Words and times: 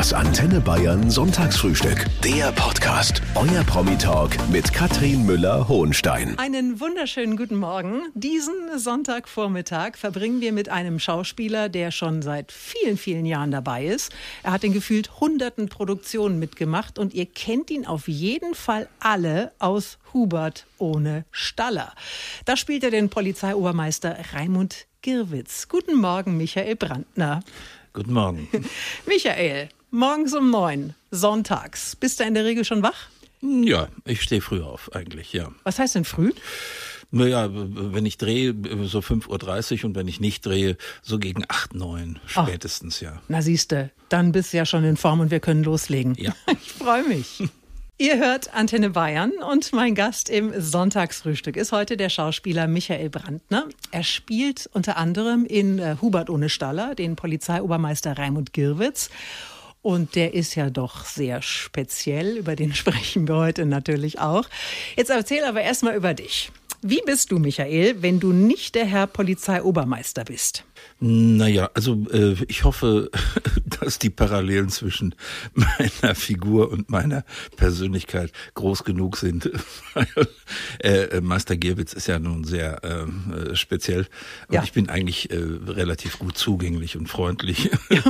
Das 0.00 0.14
Antenne 0.14 0.62
Bayern 0.62 1.10
Sonntagsfrühstück. 1.10 2.06
Der 2.24 2.52
Podcast. 2.52 3.20
Euer 3.34 3.62
Promi-Talk 3.64 4.30
mit 4.48 4.72
Katrin 4.72 5.26
Müller-Hohenstein. 5.26 6.38
Einen 6.38 6.80
wunderschönen 6.80 7.36
guten 7.36 7.56
Morgen. 7.56 8.04
Diesen 8.14 8.78
Sonntagvormittag 8.78 9.98
verbringen 9.98 10.40
wir 10.40 10.54
mit 10.54 10.70
einem 10.70 11.00
Schauspieler, 11.00 11.68
der 11.68 11.90
schon 11.90 12.22
seit 12.22 12.50
vielen, 12.50 12.96
vielen 12.96 13.26
Jahren 13.26 13.50
dabei 13.50 13.84
ist. 13.84 14.10
Er 14.42 14.52
hat 14.52 14.64
in 14.64 14.72
gefühlt 14.72 15.20
hunderten 15.20 15.68
Produktionen 15.68 16.38
mitgemacht 16.38 16.98
und 16.98 17.12
ihr 17.12 17.26
kennt 17.26 17.70
ihn 17.70 17.84
auf 17.86 18.08
jeden 18.08 18.54
Fall 18.54 18.88
alle 19.00 19.52
aus 19.58 19.98
Hubert 20.14 20.64
ohne 20.78 21.26
Staller. 21.30 21.92
Da 22.46 22.56
spielt 22.56 22.84
er 22.84 22.90
den 22.90 23.10
Polizeiobermeister 23.10 24.16
Raimund 24.32 24.86
Girwitz. 25.02 25.68
Guten 25.68 26.00
Morgen, 26.00 26.38
Michael 26.38 26.76
Brandner. 26.76 27.42
Guten 27.92 28.14
Morgen. 28.14 28.48
Michael, 29.06 29.68
morgens 29.90 30.34
um 30.34 30.50
neun, 30.50 30.94
sonntags. 31.10 31.96
Bist 31.96 32.20
du 32.20 32.24
in 32.24 32.34
der 32.34 32.44
Regel 32.44 32.64
schon 32.64 32.82
wach? 32.82 33.08
Ja, 33.42 33.88
ich 34.04 34.22
stehe 34.22 34.40
früh 34.40 34.62
auf 34.62 34.94
eigentlich, 34.94 35.32
ja. 35.32 35.50
Was 35.64 35.78
heißt 35.78 35.94
denn 35.94 36.04
früh? 36.04 36.32
Naja, 37.12 37.48
wenn 37.50 38.06
ich 38.06 38.18
drehe, 38.18 38.54
so 38.84 39.00
5.30 39.00 39.78
Uhr 39.78 39.84
und 39.86 39.96
wenn 39.96 40.06
ich 40.06 40.20
nicht 40.20 40.46
drehe, 40.46 40.76
so 41.02 41.18
gegen 41.18 41.44
8, 41.48 41.74
9 41.74 42.20
spätestens, 42.26 43.00
ja. 43.00 43.20
Na 43.28 43.42
siehste, 43.42 43.90
dann 44.08 44.30
bist 44.30 44.52
du 44.52 44.58
ja 44.58 44.66
schon 44.66 44.84
in 44.84 44.96
Form 44.96 45.20
und 45.20 45.30
wir 45.30 45.40
können 45.40 45.64
loslegen. 45.64 46.14
Ja. 46.16 46.34
Ich 46.62 46.72
freue 46.72 47.04
mich. 47.04 47.42
Ihr 47.98 48.16
hört 48.16 48.54
Antenne 48.54 48.90
Bayern 48.90 49.32
und 49.50 49.72
mein 49.74 49.94
Gast 49.94 50.30
im 50.30 50.58
Sonntagsfrühstück 50.58 51.56
ist 51.56 51.72
heute 51.72 51.98
der 51.98 52.08
Schauspieler 52.08 52.66
Michael 52.66 53.10
Brandner. 53.10 53.68
Er 53.90 54.04
spielt 54.04 54.70
unter 54.72 54.96
anderem 54.96 55.44
in 55.44 55.78
äh, 55.78 55.96
Hubert 56.00 56.30
ohne 56.30 56.48
Staller 56.48 56.94
den 56.94 57.14
Polizeiobermeister 57.16 58.16
Raimund 58.16 58.54
Girwitz. 58.54 59.10
Und 59.82 60.14
der 60.14 60.34
ist 60.34 60.54
ja 60.56 60.68
doch 60.68 61.04
sehr 61.04 61.40
speziell, 61.42 62.36
über 62.36 62.56
den 62.56 62.74
sprechen 62.74 63.26
wir 63.28 63.36
heute 63.36 63.66
natürlich 63.66 64.18
auch. 64.18 64.48
Jetzt 64.96 65.10
erzähl 65.10 65.44
aber 65.44 65.62
erstmal 65.62 65.96
über 65.96 66.14
dich. 66.14 66.50
Wie 66.82 67.02
bist 67.04 67.30
du, 67.30 67.38
Michael, 67.38 68.02
wenn 68.02 68.20
du 68.20 68.32
nicht 68.32 68.74
der 68.74 68.86
Herr 68.86 69.06
Polizeiobermeister 69.06 70.24
bist? 70.24 70.64
Naja, 71.02 71.70
also 71.74 72.06
äh, 72.12 72.36
ich 72.48 72.64
hoffe, 72.64 73.10
dass 73.80 73.98
die 73.98 74.10
Parallelen 74.10 74.68
zwischen 74.68 75.14
meiner 75.54 76.14
Figur 76.14 76.70
und 76.70 76.90
meiner 76.90 77.24
Persönlichkeit 77.56 78.32
groß 78.54 78.84
genug 78.84 79.16
sind. 79.16 79.50
äh, 80.80 81.20
Meister 81.22 81.56
Gierwitz 81.56 81.94
ist 81.94 82.06
ja 82.06 82.18
nun 82.18 82.44
sehr 82.44 82.80
ähm, 82.84 83.32
äh, 83.32 83.56
speziell 83.56 84.06
und 84.48 84.54
ja. 84.54 84.62
ich 84.62 84.72
bin 84.72 84.88
eigentlich 84.90 85.30
äh, 85.30 85.36
relativ 85.36 86.18
gut 86.18 86.36
zugänglich 86.36 86.96
und 86.96 87.08
freundlich. 87.08 87.70
Ja. 87.90 88.02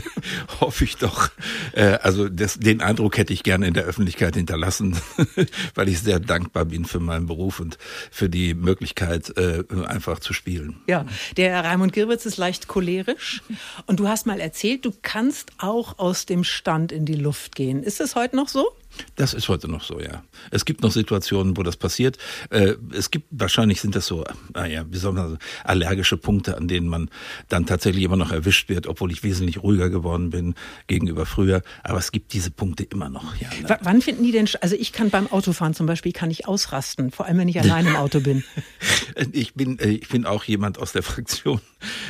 hoffe 0.60 0.84
ich 0.84 0.96
doch. 0.96 1.30
Äh, 1.72 1.98
also 2.02 2.28
das, 2.28 2.58
den 2.58 2.80
Eindruck 2.80 3.18
hätte 3.18 3.32
ich 3.32 3.42
gerne 3.42 3.66
in 3.66 3.74
der 3.74 3.84
Öffentlichkeit 3.84 4.36
hinterlassen, 4.36 4.96
weil 5.74 5.88
ich 5.88 6.00
sehr 6.00 6.20
dankbar 6.20 6.64
bin 6.64 6.84
für 6.84 7.00
meinen 7.00 7.26
Beruf 7.26 7.60
und 7.60 7.78
für 8.10 8.28
die 8.28 8.54
Möglichkeit, 8.54 9.36
äh, 9.36 9.64
einfach 9.86 10.20
zu 10.20 10.32
spielen. 10.32 10.76
Ja, 10.86 11.06
der 11.36 11.64
Raimund 11.64 11.91
Girwitz 11.92 12.26
ist 12.26 12.36
leicht 12.36 12.68
cholerisch 12.68 13.42
und 13.86 14.00
du 14.00 14.08
hast 14.08 14.26
mal 14.26 14.40
erzählt, 14.40 14.84
du 14.84 14.92
kannst 15.02 15.52
auch 15.58 15.98
aus 15.98 16.26
dem 16.26 16.44
Stand 16.44 16.90
in 16.92 17.04
die 17.04 17.14
Luft 17.14 17.54
gehen. 17.54 17.82
Ist 17.82 18.00
es 18.00 18.16
heute 18.16 18.36
noch 18.36 18.48
so? 18.48 18.72
Das 19.16 19.34
ist 19.34 19.48
heute 19.48 19.68
noch 19.68 19.84
so, 19.84 20.00
ja. 20.00 20.22
Es 20.50 20.64
gibt 20.64 20.82
noch 20.82 20.92
Situationen, 20.92 21.56
wo 21.56 21.62
das 21.62 21.76
passiert. 21.76 22.18
Äh, 22.50 22.74
es 22.92 23.10
gibt, 23.10 23.26
wahrscheinlich 23.30 23.80
sind 23.80 23.94
das 23.94 24.06
so, 24.06 24.24
naja, 24.54 24.84
wie 24.90 24.98
soll 24.98 25.12
man 25.12 25.30
sagen, 25.30 25.38
allergische 25.64 26.16
Punkte, 26.16 26.56
an 26.56 26.68
denen 26.68 26.88
man 26.88 27.10
dann 27.48 27.66
tatsächlich 27.66 28.04
immer 28.04 28.16
noch 28.16 28.32
erwischt 28.32 28.68
wird, 28.68 28.86
obwohl 28.86 29.12
ich 29.12 29.22
wesentlich 29.22 29.62
ruhiger 29.62 29.90
geworden 29.90 30.30
bin 30.30 30.54
gegenüber 30.86 31.26
früher. 31.26 31.62
Aber 31.82 31.98
es 31.98 32.12
gibt 32.12 32.32
diese 32.32 32.50
Punkte 32.50 32.84
immer 32.84 33.08
noch, 33.08 33.36
ja. 33.36 33.48
W 33.68 33.76
wann 33.82 34.02
finden 34.02 34.24
die 34.24 34.32
denn, 34.32 34.48
also 34.60 34.76
ich 34.76 34.92
kann 34.92 35.10
beim 35.10 35.26
Autofahren 35.26 35.74
zum 35.74 35.86
Beispiel, 35.86 36.12
kann 36.12 36.30
ich 36.30 36.46
ausrasten, 36.46 37.10
vor 37.10 37.26
allem 37.26 37.38
wenn 37.38 37.48
ich 37.48 37.60
allein 37.60 37.86
im 37.86 37.96
Auto 37.96 38.20
bin. 38.20 38.44
ich 39.32 39.54
bin, 39.54 39.78
äh, 39.78 39.88
ich 39.88 40.08
bin 40.08 40.26
auch 40.26 40.44
jemand 40.44 40.78
aus 40.78 40.92
der 40.92 41.02
Fraktion, 41.02 41.60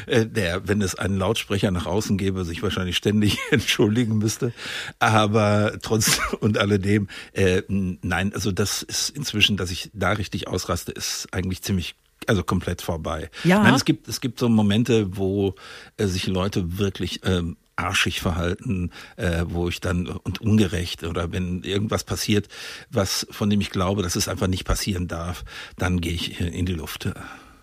äh, 0.06 0.26
der, 0.26 0.68
wenn 0.68 0.82
es 0.82 0.94
einen 0.94 1.16
Lautsprecher 1.16 1.70
nach 1.70 1.86
außen 1.86 2.18
gäbe, 2.18 2.44
sich 2.44 2.62
wahrscheinlich 2.62 2.96
ständig 2.96 3.38
entschuldigen 3.50 4.18
müsste. 4.18 4.52
Aber 4.98 5.78
trotz 5.82 6.20
und 6.40 6.58
alle 6.58 6.71
alledem, 6.72 7.08
äh, 7.32 7.62
nein, 7.68 8.32
also 8.34 8.52
das 8.52 8.82
ist 8.82 9.10
inzwischen, 9.10 9.56
dass 9.56 9.70
ich 9.70 9.90
da 9.92 10.12
richtig 10.12 10.48
ausraste, 10.48 10.92
ist 10.92 11.28
eigentlich 11.32 11.62
ziemlich 11.62 11.94
also 12.28 12.42
komplett 12.44 12.82
vorbei. 12.82 13.30
Ja. 13.44 13.62
Nein, 13.62 13.74
es 13.74 13.84
gibt 13.84 14.08
es 14.08 14.20
gibt 14.20 14.38
so 14.38 14.48
Momente, 14.48 15.16
wo 15.16 15.54
äh, 15.96 16.06
sich 16.06 16.26
Leute 16.26 16.78
wirklich 16.78 17.20
ähm, 17.24 17.56
arschig 17.74 18.20
verhalten, 18.20 18.90
äh, 19.16 19.44
wo 19.48 19.68
ich 19.68 19.80
dann 19.80 20.06
und 20.06 20.40
ungerecht 20.40 21.04
oder 21.04 21.32
wenn 21.32 21.62
irgendwas 21.64 22.04
passiert, 22.04 22.48
was 22.90 23.26
von 23.30 23.50
dem 23.50 23.60
ich 23.60 23.70
glaube, 23.70 24.02
dass 24.02 24.14
es 24.14 24.28
einfach 24.28 24.46
nicht 24.46 24.64
passieren 24.64 25.08
darf, 25.08 25.44
dann 25.76 26.00
gehe 26.00 26.12
ich 26.12 26.40
in 26.40 26.66
die 26.66 26.74
Luft. 26.74 27.08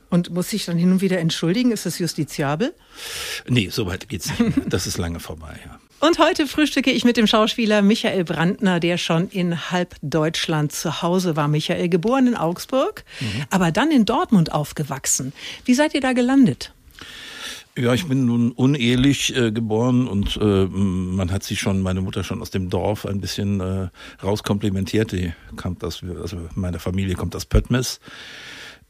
Und 0.09 0.31
muss 0.31 0.49
sich 0.49 0.65
dann 0.65 0.77
hin 0.77 0.91
und 0.91 1.01
wieder 1.01 1.19
entschuldigen? 1.19 1.71
Ist 1.71 1.85
das 1.85 1.99
justiziabel? 1.99 2.73
Nee, 3.47 3.69
so 3.69 3.85
weit 3.85 4.09
geht's 4.09 4.37
nicht. 4.39 4.57
Das 4.67 4.87
ist 4.87 4.97
lange 4.97 5.19
vorbei, 5.19 5.59
ja. 5.63 5.79
Und 5.99 6.17
heute 6.17 6.47
frühstücke 6.47 6.91
ich 6.91 7.03
mit 7.03 7.17
dem 7.17 7.27
Schauspieler 7.27 7.81
Michael 7.81 8.23
Brandner, 8.23 8.79
der 8.79 8.97
schon 8.97 9.27
in 9.29 9.69
halb 9.71 9.95
Deutschland 10.01 10.71
zu 10.71 11.01
Hause 11.01 11.35
war. 11.35 11.49
Michael, 11.49 11.89
geboren 11.89 12.27
in 12.27 12.35
Augsburg, 12.35 13.03
mhm. 13.19 13.43
aber 13.49 13.71
dann 13.71 13.91
in 13.91 14.05
Dortmund 14.05 14.53
aufgewachsen. 14.53 15.33
Wie 15.65 15.73
seid 15.73 15.93
ihr 15.93 16.01
da 16.01 16.13
gelandet? 16.13 16.73
Ja, 17.77 17.93
ich 17.93 18.07
bin 18.07 18.25
nun 18.25 18.51
unehelich 18.51 19.35
äh, 19.35 19.51
geboren 19.51 20.07
und 20.07 20.37
äh, 20.41 20.65
man 20.65 21.31
hat 21.31 21.43
sich 21.43 21.59
schon, 21.59 21.81
meine 21.81 22.01
Mutter 22.01 22.23
schon 22.23 22.41
aus 22.41 22.49
dem 22.49 22.69
Dorf 22.69 23.05
ein 23.05 23.21
bisschen 23.21 23.59
äh, 23.59 23.89
rauskomplimentiert. 24.23 25.11
Die 25.11 25.33
kommt 25.55 25.83
aus, 25.83 26.01
also 26.21 26.37
meine 26.55 26.79
Familie 26.79 27.15
kommt 27.15 27.35
aus 27.35 27.45
Pöttmes. 27.45 27.99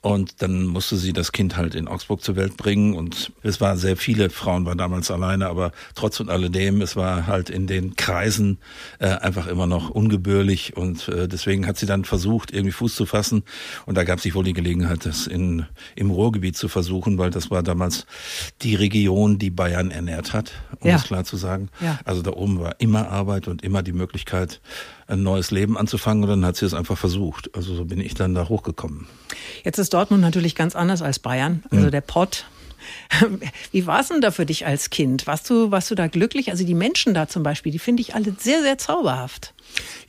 Und 0.02 0.42
dann 0.42 0.66
musste 0.66 0.96
sie 0.96 1.12
das 1.12 1.34
Kind 1.34 1.58
halt 1.58 1.76
in 1.76 1.90
Augsburg 1.90 2.22
zur 2.22 2.38
Welt 2.38 2.56
bringen. 2.56 2.96
Und 2.96 3.34
es 3.44 3.60
waren 3.60 3.78
sehr 3.78 3.98
viele 3.98 4.30
Frauen, 4.30 4.66
waren 4.66 4.78
damals 4.78 5.12
alleine, 5.12 5.48
aber 5.48 5.74
trotz 5.94 6.22
und 6.22 6.30
alledem, 6.30 6.82
es 6.82 6.96
war 6.96 7.28
halt 7.28 7.50
in 7.50 7.68
den 7.68 7.98
Kreisen 7.98 8.60
äh, 9.00 9.08
einfach 9.08 9.48
immer 9.48 9.68
noch 9.68 9.90
ungebührlich. 9.90 10.78
Und 10.78 11.10
äh, 11.10 11.28
deswegen 11.28 11.68
hat 11.68 11.78
sie 11.78 11.86
dann 11.86 12.06
versucht, 12.06 12.52
irgendwie 12.52 12.72
Fuß 12.72 12.96
zu 12.96 13.06
fassen. 13.06 13.44
Und 13.86 13.96
da 13.96 14.06
gab 14.06 14.22
sich 14.22 14.36
wohl 14.36 14.46
die 14.46 14.54
Gelegenheit, 14.54 15.06
das 15.06 15.28
in, 15.28 15.66
im 15.96 16.12
Ruhrgebiet 16.12 16.56
zu 16.56 16.70
versuchen, 16.70 17.18
weil 17.18 17.30
das 17.30 17.52
war 17.52 17.62
damals 17.62 18.06
die 18.62 18.76
Region, 18.76 19.38
die 19.38 19.50
Bayern 19.50 19.92
ernährt 19.92 20.32
hat, 20.32 20.54
um 20.80 20.90
ja. 20.90 20.96
es 20.96 21.04
klar 21.04 21.26
zu 21.26 21.36
sagen. 21.36 21.70
Ja. 21.82 22.00
Also 22.06 22.22
da 22.22 22.32
oben 22.32 22.62
war 22.62 22.76
immer 22.80 23.10
Arbeit 23.10 23.50
und 23.50 23.64
immer 23.64 23.84
die 23.84 23.94
Möglichkeit, 23.94 24.62
ein 25.10 25.24
neues 25.24 25.52
Leben 25.52 25.78
anzufangen. 25.78 26.24
Und 26.24 26.30
dann 26.30 26.46
hat 26.46 26.56
sie 26.56 26.66
es 26.66 26.74
einfach 26.74 26.98
versucht. 26.98 27.56
Also 27.56 27.76
so 27.76 27.86
bin 27.86 28.00
ich 28.00 28.14
dann 28.14 28.36
da 28.36 28.48
hochgekommen. 28.48 29.08
Jetzt 29.64 29.80
ist 29.80 29.94
Dortmund 29.94 30.22
natürlich 30.22 30.56
ganz 30.56 30.76
anders 30.76 31.02
als 31.02 31.20
Bayern. 31.20 31.64
Also 31.72 31.88
mhm. 31.88 31.92
der 31.92 32.02
Pott 32.02 32.46
wie 33.72 33.88
war 33.88 34.02
es 34.02 34.08
denn 34.08 34.22
da 34.22 34.32
für 34.32 34.46
dich 34.46 34.66
als 34.66 34.90
Kind? 34.90 35.28
Warst 35.28 35.50
du, 35.50 35.72
warst 35.72 35.92
du 35.92 35.96
da 35.96 36.08
glücklich? 36.08 36.52
Also 36.52 36.66
die 36.66 36.74
Menschen 36.74 37.14
da 37.14 37.28
zum 37.28 37.44
Beispiel, 37.44 37.72
die 37.72 37.80
finde 37.80 38.02
ich 38.02 38.16
alle 38.16 38.34
sehr, 38.38 38.62
sehr 38.62 38.78
zauberhaft. 38.78 39.54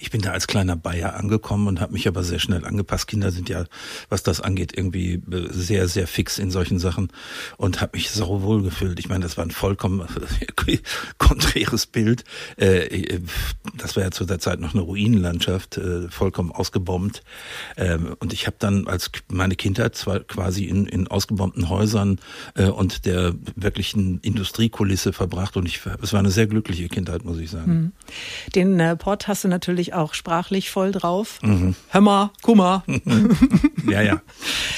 Ich 0.00 0.10
bin 0.10 0.22
da 0.22 0.32
als 0.32 0.47
kleiner 0.47 0.76
Bayer 0.76 1.15
angekommen 1.15 1.66
und 1.66 1.81
habe 1.81 1.93
mich 1.93 2.09
aber 2.09 2.25
sehr 2.25 2.38
schnell 2.38 2.65
angepasst. 2.65 3.06
Kinder 3.06 3.31
sind 3.31 3.50
ja, 3.50 3.66
was 4.09 4.22
das 4.22 4.41
angeht, 4.41 4.72
irgendwie 4.75 5.15
äh, 5.15 5.48
sehr, 5.50 5.88
sehr 5.88 6.06
fix 6.06 6.38
in 6.38 6.50
solchen 6.50 6.78
Sachen 6.78 7.12
und 7.59 7.82
habe 7.82 7.98
mich 7.98 8.10
sau 8.10 8.43
wohl 8.43 8.62
gefühlt. 8.62 8.98
Ich 8.98 9.09
meine, 9.09 9.22
das 9.22 9.37
war 9.37 9.44
ein 9.44 9.50
vollkommen 9.50 10.06
konträres 11.19 11.87
Bild. 11.87 12.25
Äh, 12.56 13.21
das 13.76 13.97
war 13.97 14.04
ja 14.04 14.10
zu 14.10 14.25
der 14.25 14.38
Zeit 14.38 14.60
noch 14.60 14.72
eine 14.72 14.82
Ruinenlandschaft, 14.82 15.77
äh, 15.77 16.09
vollkommen 16.09 16.50
ausgebombt. 16.50 17.22
Ähm, 17.77 18.16
und 18.21 18.32
ich 18.32 18.47
habe 18.47 18.56
dann 18.59 18.87
als 18.87 19.10
meine 19.28 19.54
Kindheit 19.54 19.97
zwar 19.97 20.21
quasi 20.21 20.65
in, 20.65 20.87
in 20.87 21.09
ausgebombten 21.09 21.69
Häusern 21.69 22.19
und 22.54 23.04
der 23.06 23.34
wirklichen 23.54 24.21
Industriekulisse 24.21 25.13
verbracht 25.13 25.56
und 25.56 25.66
ich, 25.66 25.80
es 26.03 26.13
war 26.13 26.21
eine 26.21 26.30
sehr 26.30 26.47
glückliche 26.47 26.89
Kindheit, 26.89 27.24
muss 27.24 27.39
ich 27.39 27.51
sagen. 27.51 27.66
Hm. 27.66 27.92
Den 28.54 28.98
Port 28.98 29.28
hast 29.28 29.45
du 29.45 29.48
natürlich 29.50 29.92
auch 29.92 30.14
sprachlich 30.14 30.70
voll 30.70 30.92
drauf. 30.92 31.38
Mhm. 31.42 31.74
Hör 31.88 32.30
Kummer. 32.41 32.84
ja, 33.91 34.00
ja. 34.00 34.22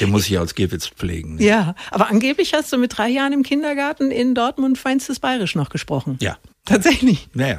Den 0.00 0.10
muss 0.10 0.26
ich 0.26 0.38
als 0.38 0.54
Gewitz 0.54 0.88
pflegen. 0.88 1.36
Ne? 1.36 1.44
Ja, 1.44 1.74
aber 1.90 2.10
angeblich 2.10 2.52
hast 2.54 2.72
du 2.72 2.78
mit 2.78 2.96
drei 2.96 3.08
Jahren 3.08 3.32
im 3.32 3.44
Kindergarten 3.44 4.10
in 4.10 4.34
Dortmund 4.34 4.78
feinstes 4.78 5.20
Bayerisch 5.20 5.54
noch 5.54 5.69
gesprochen. 5.69 6.19
Ja. 6.20 6.36
Tatsächlich. 6.64 7.28
Naja, 7.34 7.58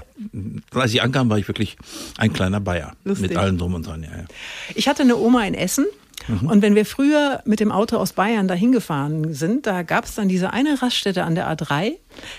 als 0.74 0.94
ich 0.94 1.02
ankam, 1.02 1.30
war 1.30 1.38
ich 1.38 1.48
wirklich 1.48 1.76
ein 2.18 2.32
kleiner 2.32 2.62
Bayer. 2.62 2.94
Lustig. 3.04 3.30
Mit 3.30 3.38
allem 3.38 3.58
drum 3.58 3.74
und 3.74 3.86
dran, 3.86 4.02
ja, 4.04 4.10
ja. 4.10 4.24
Ich 4.76 4.88
hatte 4.88 5.04
eine 5.04 5.18
Oma 5.18 5.44
in 5.46 5.54
Essen. 5.54 5.86
Mhm. 6.28 6.48
Und 6.48 6.62
wenn 6.62 6.76
wir 6.76 6.86
früher 6.86 7.42
mit 7.46 7.60
dem 7.60 7.72
Auto 7.72 7.98
aus 7.98 8.14
Bayern 8.14 8.48
dahin 8.48 8.72
gefahren 8.72 9.34
sind, 9.34 9.68
da 9.68 9.84
gab 9.84 10.06
es 10.06 10.16
dann 10.16 10.30
diese 10.30 10.54
eine 10.54 10.82
Raststätte 10.82 11.24
an 11.24 11.36
der 11.36 11.52
A3. 11.52 11.94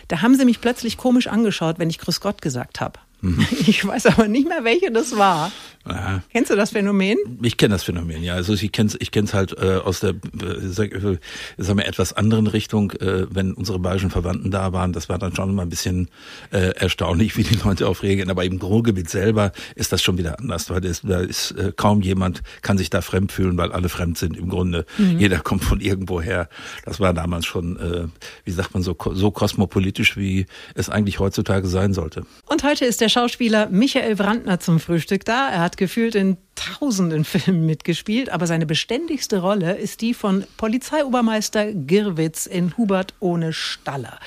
Da 0.08 0.22
haben 0.22 0.36
sie 0.36 0.44
mich 0.44 0.60
plötzlich 0.60 0.96
komisch 0.96 1.26
angeschaut, 1.26 1.78
wenn 1.78 1.90
ich 1.90 1.98
Grüß 1.98 2.20
Gott 2.20 2.40
gesagt 2.40 2.80
habe. 2.80 2.98
Ich 3.66 3.86
weiß 3.86 4.06
aber 4.06 4.28
nicht 4.28 4.48
mehr, 4.48 4.64
welche 4.64 4.90
das 4.90 5.16
war. 5.16 5.50
Aha. 5.84 6.22
Kennst 6.32 6.50
du 6.50 6.56
das 6.56 6.70
Phänomen? 6.70 7.18
Ich 7.42 7.56
kenne 7.56 7.74
das 7.74 7.82
Phänomen, 7.82 8.22
ja. 8.22 8.34
Also 8.34 8.54
ich 8.54 8.72
kenne 8.72 8.88
es 8.88 8.96
ich 8.98 9.10
kenn's 9.10 9.34
halt 9.34 9.56
äh, 9.58 9.76
aus 9.76 10.00
der 10.00 10.10
äh, 10.10 10.60
sag, 10.62 10.92
äh, 10.92 11.18
sagen 11.58 11.78
wir, 11.78 11.86
etwas 11.86 12.14
anderen 12.14 12.46
Richtung, 12.46 12.92
äh, 12.92 13.26
wenn 13.30 13.52
unsere 13.52 13.78
bayerischen 13.78 14.10
Verwandten 14.10 14.50
da 14.50 14.72
waren. 14.72 14.92
Das 14.92 15.08
war 15.08 15.18
dann 15.18 15.34
schon 15.34 15.54
mal 15.54 15.62
ein 15.62 15.68
bisschen 15.68 16.08
äh, 16.52 16.70
erstaunlich, 16.76 17.36
wie 17.36 17.42
die 17.42 17.56
Leute 17.56 17.86
auf 17.86 18.02
reagieren. 18.02 18.30
Aber 18.30 18.44
im 18.44 18.58
Ruhrgebiet 18.58 19.10
selber 19.10 19.52
ist 19.74 19.92
das 19.92 20.02
schon 20.02 20.16
wieder 20.16 20.38
anders, 20.38 20.70
weil 20.70 20.80
das, 20.80 21.02
da 21.02 21.20
ist 21.20 21.52
äh, 21.52 21.72
kaum 21.76 22.00
jemand 22.00 22.42
kann 22.62 22.78
sich 22.78 22.90
da 22.90 23.02
fremd 23.02 23.32
fühlen, 23.32 23.56
weil 23.58 23.72
alle 23.72 23.88
fremd 23.88 24.16
sind 24.16 24.36
im 24.36 24.48
Grunde. 24.48 24.86
Mhm. 24.96 25.18
Jeder 25.18 25.40
kommt 25.40 25.64
von 25.64 25.80
irgendwo 25.80 26.20
her. 26.20 26.48
Das 26.84 26.98
war 27.00 27.12
damals 27.12 27.44
schon, 27.44 27.76
äh, 27.76 28.06
wie 28.44 28.52
sagt 28.52 28.74
man, 28.74 28.82
so, 28.82 28.96
so 29.12 29.30
kosmopolitisch, 29.30 30.16
wie 30.16 30.46
es 30.74 30.88
eigentlich 30.88 31.18
heutzutage 31.18 31.68
sein 31.68 31.92
sollte. 31.92 32.24
Und 32.46 32.64
heute 32.64 32.84
ist 32.84 33.00
der 33.00 33.08
Schauspieler 33.08 33.68
Michael 33.68 34.16
Brandner 34.16 34.60
zum 34.60 34.80
Frühstück 34.80 35.24
da. 35.24 35.50
Er 35.50 35.60
hat 35.60 35.73
gefühlt 35.76 36.14
in 36.14 36.36
tausenden 36.54 37.24
Filmen 37.24 37.66
mitgespielt, 37.66 38.30
aber 38.30 38.46
seine 38.46 38.66
beständigste 38.66 39.38
Rolle 39.38 39.74
ist 39.76 40.00
die 40.00 40.14
von 40.14 40.44
Polizeiobermeister 40.56 41.72
Girwitz 41.72 42.46
in 42.46 42.76
Hubert 42.76 43.14
ohne 43.20 43.52
Staller. 43.52 44.18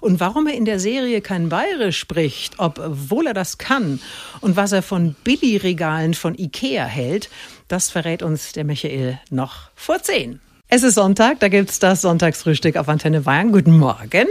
Und 0.00 0.20
warum 0.20 0.46
er 0.46 0.54
in 0.54 0.64
der 0.64 0.78
Serie 0.78 1.20
kein 1.20 1.48
Bayerisch 1.48 1.98
spricht, 1.98 2.54
obwohl 2.58 3.26
er 3.26 3.34
das 3.34 3.58
kann, 3.58 4.00
und 4.40 4.56
was 4.56 4.72
er 4.72 4.82
von 4.82 5.14
Billigregalen 5.24 6.14
von 6.14 6.38
Ikea 6.38 6.84
hält, 6.84 7.30
das 7.68 7.90
verrät 7.90 8.22
uns 8.22 8.52
der 8.52 8.64
Michael 8.64 9.18
noch 9.30 9.70
vor 9.74 10.02
zehn. 10.02 10.40
Es 10.74 10.82
ist 10.82 10.94
Sonntag, 10.94 11.38
da 11.40 11.48
gibt 11.48 11.68
es 11.68 11.80
das 11.80 12.00
Sonntagsfrühstück 12.00 12.76
auf 12.76 12.88
Antenne 12.88 13.20
Bayern. 13.20 13.52
Guten 13.52 13.78
Morgen. 13.78 14.26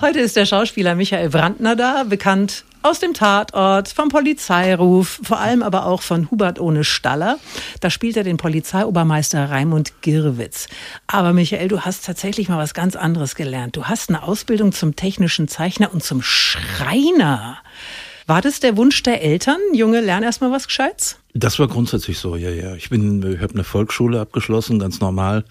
Heute 0.00 0.20
ist 0.20 0.36
der 0.36 0.46
Schauspieler 0.46 0.94
Michael 0.94 1.30
Brandner 1.30 1.74
da, 1.74 2.04
bekannt 2.04 2.64
aus 2.82 2.98
dem 2.98 3.14
Tatort, 3.14 3.88
vom 3.88 4.08
Polizeiruf, 4.08 5.20
vor 5.22 5.38
allem 5.38 5.62
aber 5.62 5.86
auch 5.86 6.02
von 6.02 6.30
Hubert 6.30 6.60
ohne 6.60 6.84
Staller. 6.84 7.38
Da 7.80 7.90
spielt 7.90 8.16
er 8.16 8.24
den 8.24 8.36
Polizeiobermeister 8.36 9.50
Raimund 9.50 10.02
Girwitz. 10.02 10.68
Aber 11.06 11.32
Michael, 11.32 11.68
du 11.68 11.80
hast 11.80 12.04
tatsächlich 12.04 12.48
mal 12.48 12.58
was 12.58 12.74
ganz 12.74 12.96
anderes 12.96 13.34
gelernt. 13.34 13.76
Du 13.76 13.84
hast 13.84 14.08
eine 14.08 14.22
Ausbildung 14.22 14.72
zum 14.72 14.96
technischen 14.96 15.48
Zeichner 15.48 15.92
und 15.92 16.02
zum 16.02 16.22
Schreiner. 16.22 17.58
War 18.26 18.40
das 18.40 18.60
der 18.60 18.76
Wunsch 18.76 19.02
der 19.02 19.22
Eltern? 19.22 19.58
Junge, 19.72 20.00
lern 20.00 20.22
erst 20.22 20.40
mal 20.40 20.52
was 20.52 20.66
Gescheites? 20.66 21.18
Das 21.34 21.58
war 21.58 21.68
grundsätzlich 21.68 22.18
so, 22.18 22.36
ja, 22.36 22.50
ja. 22.50 22.74
Ich 22.74 22.90
bin, 22.90 23.22
ich 23.22 23.40
habe 23.40 23.54
eine 23.54 23.64
Volksschule 23.64 24.20
abgeschlossen, 24.20 24.78
ganz 24.78 25.00
normal. 25.00 25.44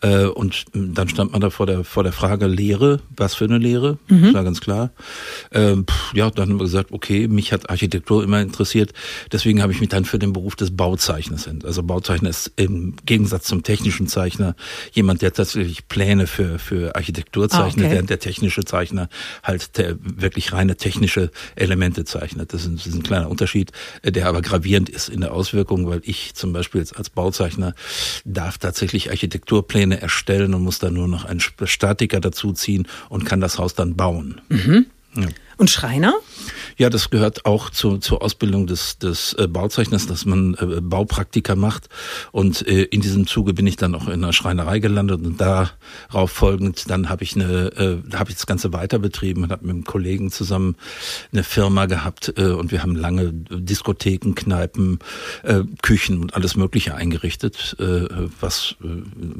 Äh, 0.00 0.26
und 0.26 0.64
dann 0.74 1.08
stand 1.08 1.32
man 1.32 1.40
da 1.40 1.50
vor 1.50 1.66
der 1.66 1.84
vor 1.84 2.02
der 2.02 2.12
Frage 2.12 2.46
Lehre, 2.46 3.00
was 3.16 3.34
für 3.34 3.44
eine 3.44 3.58
Lehre, 3.58 3.98
mhm. 4.08 4.24
das 4.24 4.34
war 4.34 4.44
ganz 4.44 4.60
klar. 4.60 4.90
Ähm, 5.52 5.86
ja, 6.12 6.30
dann 6.30 6.50
haben 6.50 6.58
wir 6.58 6.64
gesagt, 6.64 6.92
okay, 6.92 7.28
mich 7.28 7.52
hat 7.52 7.70
Architektur 7.70 8.22
immer 8.22 8.40
interessiert, 8.40 8.92
deswegen 9.30 9.62
habe 9.62 9.72
ich 9.72 9.80
mich 9.80 9.88
dann 9.88 10.04
für 10.04 10.18
den 10.18 10.32
Beruf 10.32 10.56
des 10.56 10.76
Bauzeichners 10.76 11.46
entschieden. 11.46 11.66
Also 11.66 11.82
Bauzeichner 11.82 12.30
ist 12.30 12.52
im 12.56 12.94
Gegensatz 13.04 13.44
zum 13.44 13.62
technischen 13.62 14.06
Zeichner 14.06 14.54
jemand, 14.92 15.22
der 15.22 15.32
tatsächlich 15.32 15.88
Pläne 15.88 16.26
für 16.26 16.58
für 16.58 16.94
Architektur 16.94 17.44
ah, 17.44 17.48
zeichnet, 17.48 17.84
ah, 17.84 17.86
okay. 17.86 17.94
während 17.94 18.10
der 18.10 18.18
technische 18.18 18.64
Zeichner 18.64 19.08
halt 19.42 19.78
der 19.78 19.96
wirklich 20.00 20.52
reine 20.52 20.76
technische 20.76 21.30
Elemente 21.56 22.04
zeichnet. 22.04 22.52
Das 22.52 22.62
ist, 22.62 22.68
ein, 22.68 22.76
das 22.76 22.86
ist 22.86 22.94
ein 22.94 23.02
kleiner 23.02 23.30
Unterschied, 23.30 23.72
äh, 24.02 24.12
der 24.12 24.28
aber 24.28 24.42
gravierend 24.42 24.88
ist 24.88 25.08
in 25.08 25.21
eine 25.22 25.32
Auswirkung, 25.32 25.88
weil 25.88 26.00
ich 26.04 26.34
zum 26.34 26.52
Beispiel 26.52 26.80
jetzt 26.80 26.96
als 26.96 27.10
Bauzeichner 27.10 27.74
darf 28.24 28.58
tatsächlich 28.58 29.10
Architekturpläne 29.10 30.00
erstellen 30.00 30.54
und 30.54 30.62
muss 30.62 30.78
dann 30.78 30.94
nur 30.94 31.08
noch 31.08 31.24
einen 31.24 31.40
Statiker 31.40 32.20
dazuziehen 32.20 32.88
und 33.08 33.24
kann 33.24 33.40
das 33.40 33.58
Haus 33.58 33.74
dann 33.74 33.96
bauen. 33.96 34.40
Mhm. 34.48 34.86
Ja. 35.14 35.26
Und 35.58 35.70
Schreiner? 35.70 36.14
Ja, 36.82 36.90
das 36.90 37.10
gehört 37.10 37.46
auch 37.46 37.70
zu, 37.70 37.98
zur 37.98 38.22
Ausbildung 38.22 38.66
des, 38.66 38.98
des 38.98 39.34
äh, 39.34 39.46
Bauzeichners, 39.46 40.08
dass 40.08 40.26
man 40.26 40.54
äh, 40.54 40.80
Baupraktika 40.80 41.54
macht. 41.54 41.88
Und 42.32 42.66
äh, 42.66 42.82
in 42.82 43.00
diesem 43.00 43.28
Zuge 43.28 43.54
bin 43.54 43.68
ich 43.68 43.76
dann 43.76 43.94
auch 43.94 44.08
in 44.08 44.14
einer 44.14 44.32
Schreinerei 44.32 44.80
gelandet 44.80 45.24
und 45.24 45.40
darauf 45.40 46.32
folgend, 46.32 46.90
dann 46.90 47.08
habe 47.08 47.22
ich 47.22 47.36
eine, 47.36 47.68
äh, 47.76 48.16
habe 48.16 48.30
ich 48.30 48.36
das 48.36 48.46
Ganze 48.46 48.72
weiter 48.72 48.98
betrieben 48.98 49.44
und 49.44 49.52
habe 49.52 49.64
mit 49.64 49.74
einem 49.76 49.84
Kollegen 49.84 50.32
zusammen 50.32 50.74
eine 51.32 51.44
Firma 51.44 51.86
gehabt 51.86 52.34
äh, 52.36 52.46
und 52.46 52.72
wir 52.72 52.82
haben 52.82 52.96
lange 52.96 53.32
Diskotheken, 53.32 54.34
Kneipen, 54.34 54.98
äh, 55.44 55.62
Küchen 55.82 56.18
und 56.18 56.34
alles 56.34 56.56
Mögliche 56.56 56.96
eingerichtet, 56.96 57.76
äh, 57.78 58.08
was 58.40 58.74
äh, 58.82 58.88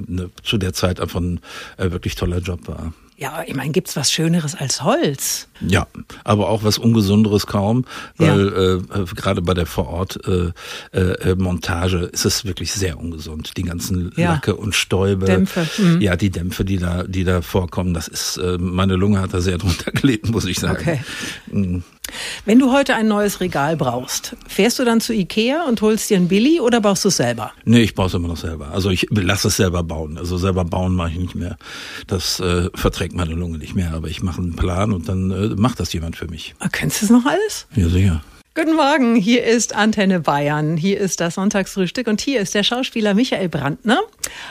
ne, 0.06 0.30
zu 0.44 0.58
der 0.58 0.74
Zeit 0.74 1.00
einfach 1.00 1.18
ein 1.18 1.40
äh, 1.76 1.90
wirklich 1.90 2.14
toller 2.14 2.38
Job 2.38 2.68
war. 2.68 2.92
Ja, 3.16 3.42
ich 3.46 3.54
meine, 3.54 3.72
gibt's 3.72 3.94
was 3.94 4.10
Schöneres 4.10 4.54
als 4.54 4.82
Holz? 4.82 5.48
Ja, 5.60 5.86
aber 6.24 6.48
auch 6.48 6.64
was 6.64 6.78
Ungesunderes 6.78 7.46
kaum, 7.46 7.84
weil 8.16 8.48
ja. 8.48 8.76
äh, 9.00 9.04
gerade 9.14 9.42
bei 9.42 9.52
der 9.54 9.66
Vorort-Montage 9.66 11.98
äh, 11.98 12.04
äh, 12.04 12.10
ist 12.10 12.24
es 12.24 12.44
wirklich 12.44 12.72
sehr 12.72 12.98
ungesund. 12.98 13.56
Die 13.56 13.62
ganzen 13.62 14.12
ja. 14.16 14.32
Lacke 14.32 14.56
und 14.56 14.74
Stäube, 14.74 15.26
Dämpfe. 15.26 15.68
Mhm. 15.78 16.00
ja, 16.00 16.16
die 16.16 16.30
Dämpfe, 16.30 16.64
die 16.64 16.78
da, 16.78 17.04
die 17.04 17.22
da 17.24 17.42
vorkommen, 17.42 17.94
das 17.94 18.08
ist, 18.08 18.38
äh, 18.38 18.58
meine 18.58 18.96
Lunge 18.96 19.20
hat 19.20 19.32
da 19.34 19.40
sehr 19.40 19.58
drunter 19.62 19.92
gelitten, 19.92 20.32
muss 20.32 20.46
ich 20.46 20.58
sagen. 20.58 20.78
Okay. 20.80 21.00
Mhm. 21.50 21.84
Wenn 22.44 22.58
du 22.58 22.72
heute 22.72 22.94
ein 22.94 23.06
neues 23.08 23.40
Regal 23.40 23.76
brauchst, 23.76 24.36
fährst 24.48 24.78
du 24.78 24.84
dann 24.84 25.00
zu 25.00 25.14
Ikea 25.14 25.64
und 25.68 25.80
holst 25.80 26.10
dir 26.10 26.16
ein 26.16 26.28
Billy 26.28 26.60
oder 26.60 26.80
baust 26.80 27.04
du 27.04 27.08
es 27.08 27.16
selber? 27.16 27.52
Nee, 27.64 27.82
ich 27.82 27.94
baue 27.94 28.06
es 28.06 28.14
immer 28.14 28.28
noch 28.28 28.36
selber. 28.36 28.72
Also 28.72 28.90
ich 28.90 29.06
lasse 29.10 29.48
es 29.48 29.56
selber 29.56 29.82
bauen. 29.82 30.18
Also 30.18 30.36
selber 30.36 30.64
bauen 30.64 30.94
mache 30.94 31.10
ich 31.12 31.18
nicht 31.18 31.34
mehr. 31.34 31.56
Das 32.08 32.40
äh, 32.40 32.68
verträgt 32.74 33.14
meine 33.14 33.34
Lunge 33.34 33.58
nicht 33.58 33.74
mehr. 33.74 33.92
Aber 33.94 34.08
ich 34.08 34.22
mache 34.22 34.42
einen 34.42 34.56
Plan 34.56 34.92
und 34.92 35.08
dann 35.08 35.30
äh, 35.30 35.48
macht 35.56 35.78
das 35.80 35.92
jemand 35.92 36.16
für 36.16 36.26
mich. 36.26 36.54
Ah, 36.58 36.68
kennst 36.68 37.00
du 37.00 37.06
es 37.06 37.10
noch 37.10 37.24
alles? 37.24 37.66
Ja, 37.76 37.88
sicher. 37.88 38.22
Guten 38.54 38.76
Morgen, 38.76 39.16
hier 39.16 39.44
ist 39.44 39.74
Antenne 39.74 40.20
Bayern, 40.20 40.76
hier 40.76 41.00
ist 41.00 41.20
das 41.20 41.36
Sonntagsfrühstück 41.36 42.06
und 42.06 42.20
hier 42.20 42.38
ist 42.38 42.54
der 42.54 42.62
Schauspieler 42.62 43.14
Michael 43.14 43.48
Brandner. 43.48 44.02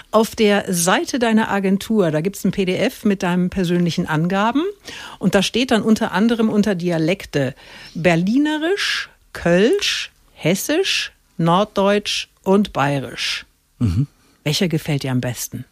Auf 0.09 0.36
der 0.36 0.65
Seite 0.74 1.19
deiner 1.19 1.51
Agentur, 1.51 2.09
da 2.09 2.21
gibt's 2.21 2.44
ein 2.44 2.50
PDF 2.50 3.06
mit 3.06 3.21
deinen 3.21 3.51
persönlichen 3.51 4.07
Angaben 4.07 4.63
und 5.19 5.36
da 5.36 5.44
steht 5.44 5.69
dann 5.69 5.83
unter 5.83 6.13
anderem 6.13 6.50
unter 6.50 6.74
Dialekte 6.74 7.53
Berlinerisch, 7.94 9.07
Kölsch, 9.33 10.09
Hessisch, 10.33 11.12
Norddeutsch 11.38 12.27
und 12.42 12.74
Bayerisch. 12.74 13.45
Mhm. 13.77 14.07
Welcher 14.44 14.68
gefällt 14.68 15.03
dir 15.03 15.12
am 15.12 15.21
besten? 15.21 15.63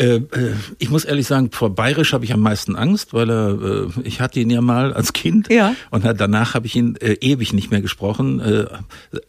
Äh, 0.00 0.14
äh, 0.14 0.54
ich 0.78 0.88
muss 0.88 1.04
ehrlich 1.04 1.26
sagen, 1.26 1.50
vor 1.52 1.74
Bayerisch 1.74 2.14
habe 2.14 2.24
ich 2.24 2.32
am 2.32 2.40
meisten 2.40 2.74
Angst, 2.74 3.12
weil 3.12 3.30
er, 3.30 3.58
äh, 3.60 4.00
ich 4.02 4.22
hatte 4.22 4.40
ihn 4.40 4.48
ja 4.48 4.62
mal 4.62 4.94
als 4.94 5.12
Kind 5.12 5.52
ja. 5.52 5.74
und 5.90 6.04
danach 6.04 6.54
habe 6.54 6.66
ich 6.66 6.74
ihn 6.74 6.96
äh, 6.96 7.18
ewig 7.20 7.52
nicht 7.52 7.70
mehr 7.70 7.82
gesprochen, 7.82 8.40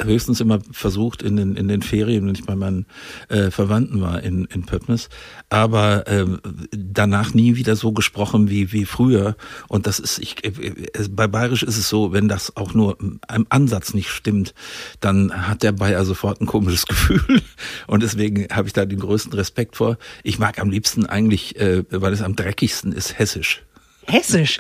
höchstens 0.02 0.40
immer 0.40 0.60
versucht 0.72 1.22
in 1.24 1.36
den 1.36 1.56
in 1.56 1.68
den 1.68 1.82
Ferien, 1.82 2.26
wenn 2.26 2.36
ich 2.36 2.46
bei 2.46 2.56
meinen 2.56 2.86
Verwandten 3.50 4.02
war 4.02 4.22
in 4.24 4.46
in 4.46 4.66
Pöttnis, 4.66 5.10
aber 5.50 6.08
äh, 6.08 6.26
danach 6.72 7.34
nie 7.34 7.56
wieder 7.56 7.76
so 7.76 7.92
gesprochen 7.92 8.50
wie 8.50 8.72
wie 8.72 8.86
früher 8.86 9.36
und 9.68 9.88
das 9.88 10.00
ist 10.00 10.20
ich 10.20 10.36
bei 11.10 11.28
Bayerisch 11.28 11.63
ist 11.63 11.78
es 11.78 11.90
so, 11.90 12.13
wenn 12.13 12.28
das 12.28 12.56
auch 12.56 12.74
nur 12.74 12.98
im 13.00 13.46
Ansatz 13.50 13.94
nicht 13.94 14.10
stimmt, 14.10 14.54
dann 15.00 15.48
hat 15.48 15.63
der 15.63 15.74
Bayer 15.74 16.06
sofort 16.06 16.40
ein 16.40 16.46
komisches 16.46 16.86
Gefühl 16.88 17.42
und 17.88 18.04
deswegen 18.04 18.48
habe 18.51 18.68
ich 18.68 18.74
da 18.74 18.86
den 18.86 19.00
größten 19.00 19.34
Respekt 19.34 19.75
vor. 19.75 19.98
Ich 20.24 20.40
mag 20.40 20.61
am 20.62 20.70
liebsten 20.70 21.06
eigentlich, 21.06 21.60
äh, 21.60 21.84
weil 21.89 22.13
es 22.13 22.22
am 22.22 22.36
dreckigsten 22.36 22.94
ist, 22.94 23.18
hessisch. 23.20 23.63
Hessisch. 24.08 24.60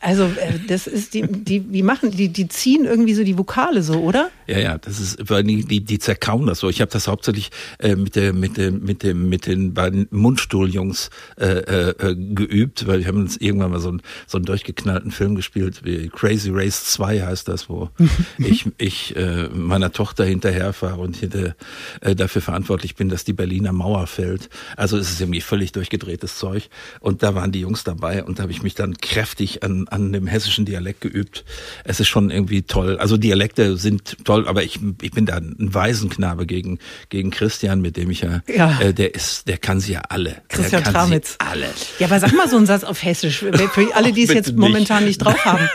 Also 0.00 0.24
äh, 0.24 0.58
das 0.66 0.86
ist 0.86 1.14
die, 1.14 1.22
die, 1.22 1.64
wie 1.72 1.82
machen 1.82 2.10
die, 2.10 2.28
die 2.28 2.48
ziehen 2.48 2.84
irgendwie 2.84 3.14
so 3.14 3.22
die 3.22 3.38
Vokale 3.38 3.82
so, 3.82 4.00
oder? 4.00 4.30
Ja, 4.46 4.58
ja, 4.58 4.78
das 4.78 4.98
ist, 4.98 5.30
weil 5.30 5.44
die, 5.44 5.64
die, 5.64 5.80
die 5.80 5.98
zerkauen 5.98 6.46
das 6.46 6.58
so. 6.58 6.68
Ich 6.68 6.80
habe 6.80 6.90
das 6.90 7.06
hauptsächlich 7.06 7.50
äh, 7.78 7.94
mit 7.94 8.16
der, 8.16 8.32
mit 8.32 8.56
dem, 8.56 8.84
mit 8.84 9.02
dem, 9.02 9.28
mit 9.28 9.46
den 9.46 9.74
beiden 9.74 10.08
Mundstuhljungs 10.10 11.10
äh, 11.38 11.46
äh, 11.46 12.16
geübt, 12.16 12.86
weil 12.86 13.00
wir 13.00 13.06
haben 13.06 13.20
uns 13.20 13.36
irgendwann 13.36 13.70
mal 13.70 13.80
so, 13.80 13.90
einen 13.90 14.02
so 14.26 14.38
einen 14.38 14.44
durchgeknallten 14.44 15.12
Film 15.12 15.36
gespielt, 15.36 15.84
wie 15.84 16.08
Crazy 16.08 16.50
Race 16.52 16.84
2 16.86 17.22
heißt 17.22 17.46
das, 17.48 17.68
wo 17.68 17.90
ich, 18.38 18.66
ich 18.78 19.14
äh, 19.16 19.48
meiner 19.48 19.92
Tochter 19.92 20.24
hinterherfahre 20.24 21.00
und 21.00 21.16
hinter, 21.16 21.54
äh, 22.00 22.16
dafür 22.16 22.42
verantwortlich 22.42 22.96
bin, 22.96 23.08
dass 23.08 23.24
die 23.24 23.32
Berliner 23.32 23.72
Mauer 23.72 24.06
fällt. 24.06 24.48
Also 24.76 24.98
es 24.98 25.10
ist 25.10 25.20
irgendwie 25.20 25.40
völlig 25.40 25.72
durchgedrehtes 25.72 26.38
Zeug. 26.38 26.68
Und 27.00 27.22
da 27.22 27.34
waren 27.34 27.52
die 27.52 27.60
Jungs 27.60 27.84
dabei 27.84 28.24
und 28.24 28.38
da 28.38 28.42
habe 28.42 28.52
ich 28.52 28.62
mich 28.62 28.71
mich 28.72 28.74
dann 28.74 28.96
kräftig 28.96 29.62
an, 29.62 29.86
an 29.88 30.12
dem 30.12 30.26
hessischen 30.26 30.64
Dialekt 30.64 31.00
geübt. 31.00 31.44
Es 31.84 32.00
ist 32.00 32.08
schon 32.08 32.30
irgendwie 32.30 32.62
toll. 32.62 32.98
Also 32.98 33.16
Dialekte 33.16 33.76
sind 33.76 34.16
toll, 34.24 34.48
aber 34.48 34.62
ich, 34.62 34.80
ich 35.00 35.10
bin 35.10 35.26
da 35.26 35.36
ein 35.36 35.56
Waisenknabe 35.58 36.46
gegen, 36.46 36.78
gegen 37.10 37.30
Christian, 37.30 37.80
mit 37.80 37.96
dem 37.96 38.10
ich 38.10 38.22
ja, 38.22 38.40
ja. 38.46 38.80
Äh, 38.80 38.94
der 38.94 39.14
ist, 39.14 39.48
der 39.48 39.58
kann 39.58 39.80
sie 39.80 39.92
ja 39.92 40.02
alle. 40.08 40.42
Christian 40.48 40.82
der 40.82 40.92
Tramitz. 40.92 41.36
alle. 41.38 41.68
Ja, 41.98 42.06
aber 42.06 42.20
sag 42.20 42.32
mal 42.34 42.48
so 42.48 42.56
einen 42.56 42.66
Satz 42.66 42.84
auf 42.84 43.02
Hessisch, 43.02 43.38
für 43.38 43.94
alle, 43.94 44.12
die 44.12 44.22
es 44.22 44.32
jetzt 44.32 44.56
momentan 44.56 45.04
nicht 45.04 45.18
drauf 45.18 45.44
haben. 45.44 45.68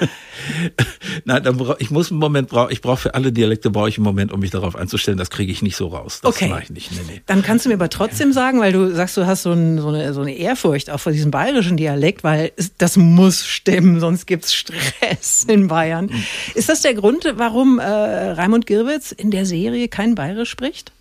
Nein, 1.26 1.44
dann 1.44 1.60
ich 1.80 1.92
muss 1.92 2.12
einen 2.12 2.20
Moment 2.20 2.50
brauchen. 2.50 2.72
Ich 2.72 2.82
brauche 2.82 2.98
für 2.98 3.14
alle 3.14 3.32
Dialekte 3.32 3.70
brauche 3.70 3.90
ich 3.90 3.98
einen 3.98 4.06
Moment, 4.06 4.32
um 4.32 4.40
mich 4.40 4.52
darauf 4.52 4.76
einzustellen. 4.76 5.18
Das 5.18 5.30
kriege 5.30 5.52
ich 5.52 5.62
nicht 5.62 5.76
so 5.76 5.88
raus. 5.88 6.20
Das 6.22 6.36
okay. 6.36 6.48
mache 6.50 6.64
ich 6.64 6.70
nicht. 6.70 6.92
Nee, 6.92 7.00
nee. 7.08 7.22
Dann 7.26 7.42
kannst 7.42 7.66
du 7.66 7.70
mir 7.70 7.76
aber 7.76 7.90
trotzdem 7.90 8.34
sagen, 8.34 8.60
weil 8.60 8.72
du 8.72 8.94
sagst, 8.94 9.18
du 9.18 9.26
hast 9.26 9.44
so, 9.44 9.52
ein, 9.52 9.80
so, 9.80 9.90
eine, 9.90 10.14
so 10.14 10.22
eine 10.22 10.34
Ehrfurcht 10.34 10.90
auch 10.90 11.00
vor 11.00 11.12
diesem 11.12 11.32
bayerischen 11.32 11.78
Dialekt, 11.78 12.24
weil 12.24 12.52
das 12.78 12.98
muss 12.98 13.46
stimmen, 13.46 14.00
sonst 14.00 14.26
gibt's 14.26 14.54
Stress 14.54 15.44
in 15.48 15.68
Bayern. 15.68 16.06
Mhm. 16.06 16.24
Ist 16.56 16.70
das 16.70 16.82
der 16.82 16.94
Grund, 16.94 17.26
warum 17.36 17.80
äh, 17.80 17.84
Raimund 17.84 18.66
Girwitz 18.66 19.12
in 19.12 19.32
der 19.32 19.46
Serie 19.46 19.88
kein 19.88 20.16
Bayerisch 20.16 20.50
spricht? 20.50 20.92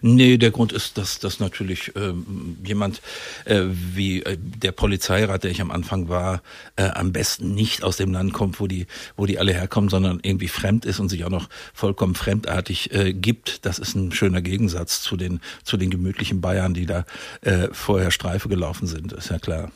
Nee, 0.00 0.38
der 0.38 0.50
Grund 0.50 0.72
ist, 0.72 0.98
dass, 0.98 1.18
dass 1.18 1.40
natürlich 1.40 1.92
ähm, 1.96 2.56
jemand 2.64 3.00
äh, 3.44 3.62
wie 3.66 4.22
äh, 4.22 4.36
der 4.38 4.72
Polizeirat, 4.72 5.44
der 5.44 5.50
ich 5.50 5.60
am 5.60 5.70
Anfang 5.70 6.08
war, 6.08 6.42
äh, 6.76 6.84
am 6.84 7.12
besten 7.12 7.54
nicht 7.54 7.82
aus 7.82 7.96
dem 7.96 8.12
Land 8.12 8.32
kommt, 8.32 8.60
wo 8.60 8.66
die, 8.66 8.86
wo 9.16 9.26
die 9.26 9.38
alle 9.38 9.52
herkommen, 9.52 9.90
sondern 9.90 10.20
irgendwie 10.22 10.48
fremd 10.48 10.84
ist 10.84 11.00
und 11.00 11.08
sich 11.08 11.24
auch 11.24 11.30
noch 11.30 11.48
vollkommen 11.74 12.14
fremdartig 12.14 12.92
äh, 12.92 13.12
gibt. 13.12 13.64
Das 13.66 13.78
ist 13.78 13.94
ein 13.94 14.12
schöner 14.12 14.42
Gegensatz 14.42 15.02
zu 15.02 15.16
den, 15.16 15.40
zu 15.64 15.76
den 15.76 15.90
gemütlichen 15.90 16.40
Bayern, 16.40 16.74
die 16.74 16.86
da 16.86 17.04
äh, 17.42 17.68
vorher 17.72 18.10
Streife 18.10 18.48
gelaufen 18.48 18.86
sind. 18.86 19.12
Ist 19.12 19.30
ja 19.30 19.38
klar. 19.38 19.70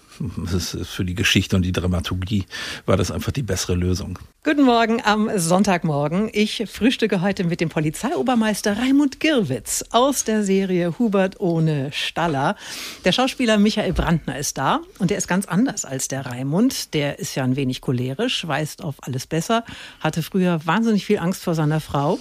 Für 0.84 1.04
die 1.04 1.14
Geschichte 1.14 1.56
und 1.56 1.62
die 1.62 1.72
Dramaturgie 1.72 2.46
war 2.86 2.96
das 2.96 3.10
einfach 3.10 3.32
die 3.32 3.42
bessere 3.42 3.74
Lösung. 3.74 4.18
Guten 4.44 4.62
Morgen 4.62 5.02
am 5.04 5.28
Sonntagmorgen. 5.36 6.30
Ich 6.32 6.64
frühstücke 6.66 7.20
heute 7.20 7.44
mit 7.44 7.60
dem 7.60 7.68
Polizeiobermeister 7.68 8.78
Raimund 8.78 9.20
Girwitz 9.20 9.84
aus 9.90 10.24
der 10.24 10.44
Serie 10.44 10.98
Hubert 10.98 11.40
ohne 11.40 11.90
Staller. 11.92 12.56
Der 13.04 13.12
Schauspieler 13.12 13.58
Michael 13.58 13.92
Brandner 13.92 14.38
ist 14.38 14.56
da 14.56 14.80
und 14.98 15.10
der 15.10 15.18
ist 15.18 15.26
ganz 15.26 15.46
anders 15.46 15.84
als 15.84 16.08
der 16.08 16.26
Raimund. 16.26 16.94
Der 16.94 17.18
ist 17.18 17.34
ja 17.34 17.44
ein 17.44 17.56
wenig 17.56 17.80
cholerisch, 17.80 18.46
weist 18.46 18.82
auf 18.84 18.96
alles 19.00 19.26
besser, 19.26 19.64
hatte 20.00 20.22
früher 20.22 20.64
wahnsinnig 20.64 21.04
viel 21.04 21.18
Angst 21.18 21.42
vor 21.42 21.54
seiner 21.54 21.80
Frau. 21.80 22.18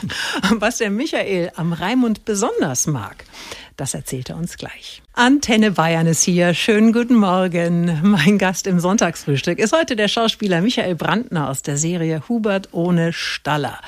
Was 0.52 0.78
der 0.78 0.90
Michael 0.90 1.50
am 1.56 1.72
Raimund 1.72 2.24
besonders 2.24 2.86
mag, 2.86 3.24
das 3.76 3.94
erzählt 3.94 4.30
er 4.30 4.36
uns 4.36 4.56
gleich. 4.56 5.02
Antenne 5.12 5.72
Bayern 5.72 6.06
ist 6.06 6.22
hier. 6.22 6.54
Schönen 6.54 6.92
guten 6.92 7.14
Morgen. 7.16 8.00
Mein 8.02 8.38
Gast 8.38 8.66
im 8.66 8.80
Sonntagsfrühstück 8.80 9.58
ist 9.58 9.72
heute 9.72 9.96
der 9.96 10.08
Schauspieler 10.08 10.60
Michael 10.60 10.94
Brandner 10.94 11.50
aus 11.50 11.62
der 11.62 11.76
Serie 11.76 12.22
Hubert 12.28 12.68
ohne 12.72 13.12
Staller. 13.12 13.80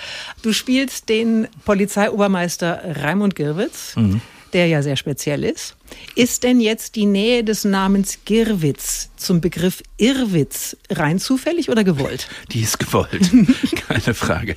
Du 0.43 0.52
spielst 0.52 1.09
den 1.09 1.49
Polizeiobermeister 1.64 3.02
Raimund 3.02 3.35
Girwitz. 3.35 3.97
Mhm 3.97 4.21
der 4.57 4.69
ja 4.69 4.81
sehr 4.81 4.97
speziell 4.97 5.45
ist. 5.45 5.77
Ist 6.15 6.43
denn 6.43 6.61
jetzt 6.61 6.97
die 6.97 7.05
Nähe 7.05 7.45
des 7.45 7.67
Namens 7.67 8.21
Girwitz 8.25 9.11
zum 9.19 9.43
Begriff 9.43 9.83
Irrwitz 9.99 10.79
rein 10.89 11.19
zufällig 11.19 11.69
oder 11.69 11.85
gewollt? 11.85 12.27
Die 12.53 12.63
ist 12.63 12.79
gewollt, 12.79 13.31
keine 13.87 14.15
Frage. 14.15 14.57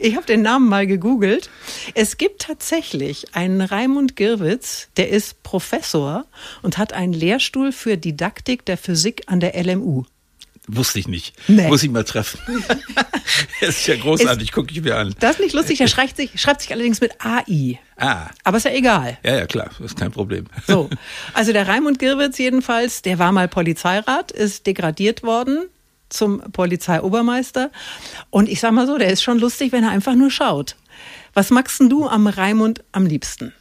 Ich 0.00 0.16
habe 0.16 0.26
den 0.26 0.42
Namen 0.42 0.68
mal 0.68 0.88
gegoogelt. 0.88 1.48
Es 1.94 2.18
gibt 2.18 2.42
tatsächlich 2.42 3.36
einen 3.36 3.60
Raimund 3.60 4.16
Girwitz, 4.16 4.88
der 4.96 5.10
ist 5.10 5.44
Professor 5.44 6.26
und 6.62 6.76
hat 6.76 6.92
einen 6.92 7.12
Lehrstuhl 7.12 7.70
für 7.70 7.96
Didaktik 7.96 8.64
der 8.64 8.76
Physik 8.76 9.22
an 9.26 9.38
der 9.38 9.54
LMU. 9.62 10.06
Wusste 10.68 10.98
ich 10.98 11.06
nicht. 11.06 11.36
Nee. 11.46 11.68
Muss 11.68 11.82
ich 11.82 11.90
mal 11.90 12.04
treffen. 12.04 12.40
das 13.60 13.70
ist 13.70 13.86
ja 13.86 13.96
großartig, 13.96 14.50
gucke 14.50 14.72
ich 14.72 14.82
mir 14.82 14.96
an. 14.96 15.14
Das 15.20 15.32
ist 15.32 15.40
nicht 15.40 15.54
lustig, 15.54 15.80
er 15.80 15.88
schreibt 15.88 16.16
sich, 16.16 16.40
schreibt 16.40 16.60
sich 16.60 16.72
allerdings 16.72 17.00
mit 17.00 17.12
AI. 17.20 17.78
Ah. 17.96 18.28
Aber 18.42 18.56
ist 18.56 18.64
ja 18.64 18.72
egal. 18.72 19.18
Ja, 19.24 19.36
ja, 19.36 19.46
klar, 19.46 19.70
ist 19.82 19.96
kein 19.96 20.10
Problem. 20.10 20.46
So. 20.66 20.90
Also 21.34 21.52
der 21.52 21.68
Raimund 21.68 21.98
Girwitz 21.98 22.38
jedenfalls, 22.38 23.02
der 23.02 23.18
war 23.18 23.30
mal 23.32 23.48
Polizeirat, 23.48 24.32
ist 24.32 24.66
degradiert 24.66 25.22
worden 25.22 25.66
zum 26.08 26.40
Polizeiobermeister. 26.52 27.70
Und 28.30 28.48
ich 28.48 28.60
sag 28.60 28.72
mal 28.72 28.86
so, 28.86 28.98
der 28.98 29.10
ist 29.10 29.22
schon 29.22 29.38
lustig, 29.38 29.72
wenn 29.72 29.84
er 29.84 29.90
einfach 29.90 30.14
nur 30.14 30.30
schaut. 30.30 30.76
Was 31.36 31.50
magst 31.50 31.82
du 31.82 32.08
am 32.08 32.28
Raimund 32.28 32.82
am 32.92 33.04
liebsten? 33.04 33.52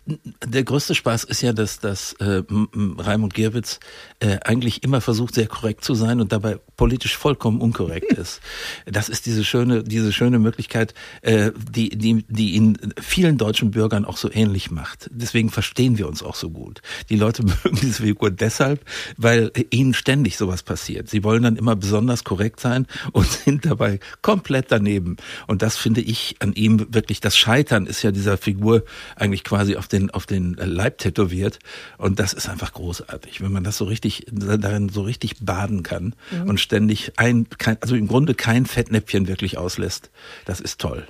Der 0.46 0.64
größte 0.64 0.96
Spaß 0.96 1.26
ist 1.26 1.42
ja, 1.42 1.52
dass, 1.52 1.80
dass 1.80 2.14
äh, 2.22 2.42
Raimund 2.50 3.34
Gerwitz 3.34 3.82
äh, 4.22 4.38
eigentlich 4.46 4.82
immer 4.82 5.02
versucht, 5.02 5.36
sehr 5.36 5.48
korrekt 5.48 5.84
zu 5.84 5.94
sein 5.94 6.22
und 6.22 6.32
dabei 6.32 6.58
politisch 6.78 7.18
vollkommen 7.18 7.60
unkorrekt 7.60 8.14
ist. 8.18 8.40
Das 8.86 9.10
ist 9.10 9.26
diese 9.26 9.44
schöne, 9.44 9.84
diese 9.84 10.14
schöne 10.14 10.40
Möglichkeit, 10.40 10.94
äh, 11.22 11.52
die, 11.70 11.90
die, 11.90 12.24
die 12.30 12.54
ihn 12.54 12.78
vielen 12.98 13.38
deutschen 13.38 13.72
Bürgern 13.72 14.06
auch 14.06 14.16
so 14.16 14.32
ähnlich 14.32 14.72
macht. 14.72 15.10
Deswegen 15.12 15.50
verstehen 15.50 15.98
wir 15.98 16.08
uns 16.08 16.24
auch 16.24 16.36
so 16.36 16.52
gut. 16.52 16.82
Die 17.10 17.18
Leute 17.18 17.44
mögen 17.66 17.78
diese 17.82 18.04
Figur 18.04 18.32
deshalb, 18.32 18.86
weil 19.18 19.52
ihnen 19.72 19.94
ständig 19.94 20.38
sowas 20.38 20.64
passiert. 20.64 21.10
Sie 21.10 21.26
wollen 21.26 21.44
dann 21.44 21.58
immer 21.58 21.76
besonders 21.76 22.24
korrekt 22.24 22.62
sein 22.62 22.88
und 23.12 23.30
sind 23.46 23.66
dabei 23.66 24.00
komplett 24.22 24.68
daneben. 24.70 25.18
Und 25.48 25.62
das 25.62 25.76
finde 25.76 26.00
ich 26.00 26.38
an 26.40 26.54
ihm 26.54 26.94
wirklich 26.94 27.20
das 27.20 27.36
Scheitern 27.36 27.65
Scheitern 27.66 27.88
ist 27.88 28.04
ja 28.04 28.12
dieser 28.12 28.38
Figur 28.38 28.84
eigentlich 29.16 29.44
quasi 29.44 29.76
auf 29.76 29.88
den, 29.88 30.12
auf 30.12 30.28
den 30.28 30.54
Leib 30.54 31.00
tätowiert. 31.00 31.58
Und 31.98 32.20
das 32.20 32.34
ist 32.34 32.48
einfach 32.48 32.74
großartig, 32.74 33.42
wenn 33.42 33.52
man 33.52 33.64
das 33.64 33.78
so 33.78 33.86
richtig, 33.86 34.28
darin 34.32 34.90
so 34.90 35.02
richtig 35.02 35.38
baden 35.42 35.82
kann 35.82 36.14
mhm. 36.32 36.50
und 36.50 36.60
ständig 36.60 37.14
ein, 37.18 37.48
kein, 37.58 37.78
also 37.82 37.96
im 37.96 38.08
Grunde 38.08 38.36
kein 38.36 38.68
Fettnäpfchen 38.68 39.28
wirklich 39.28 39.58
auslässt. 39.58 40.12
Das 40.46 40.60
ist 40.60 40.80
toll. 40.80 41.08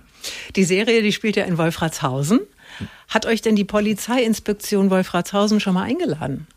Die 0.55 0.63
Serie, 0.63 1.03
die 1.03 1.12
spielt 1.12 1.35
ja 1.35 1.43
in 1.43 1.57
Wolfratshausen. 1.57 2.39
Hat 3.09 3.25
euch 3.25 3.41
denn 3.41 3.55
die 3.55 3.65
Polizeiinspektion 3.65 4.89
Wolfratshausen 4.89 5.59
schon 5.59 5.74
mal 5.74 5.83
eingeladen? 5.83 6.47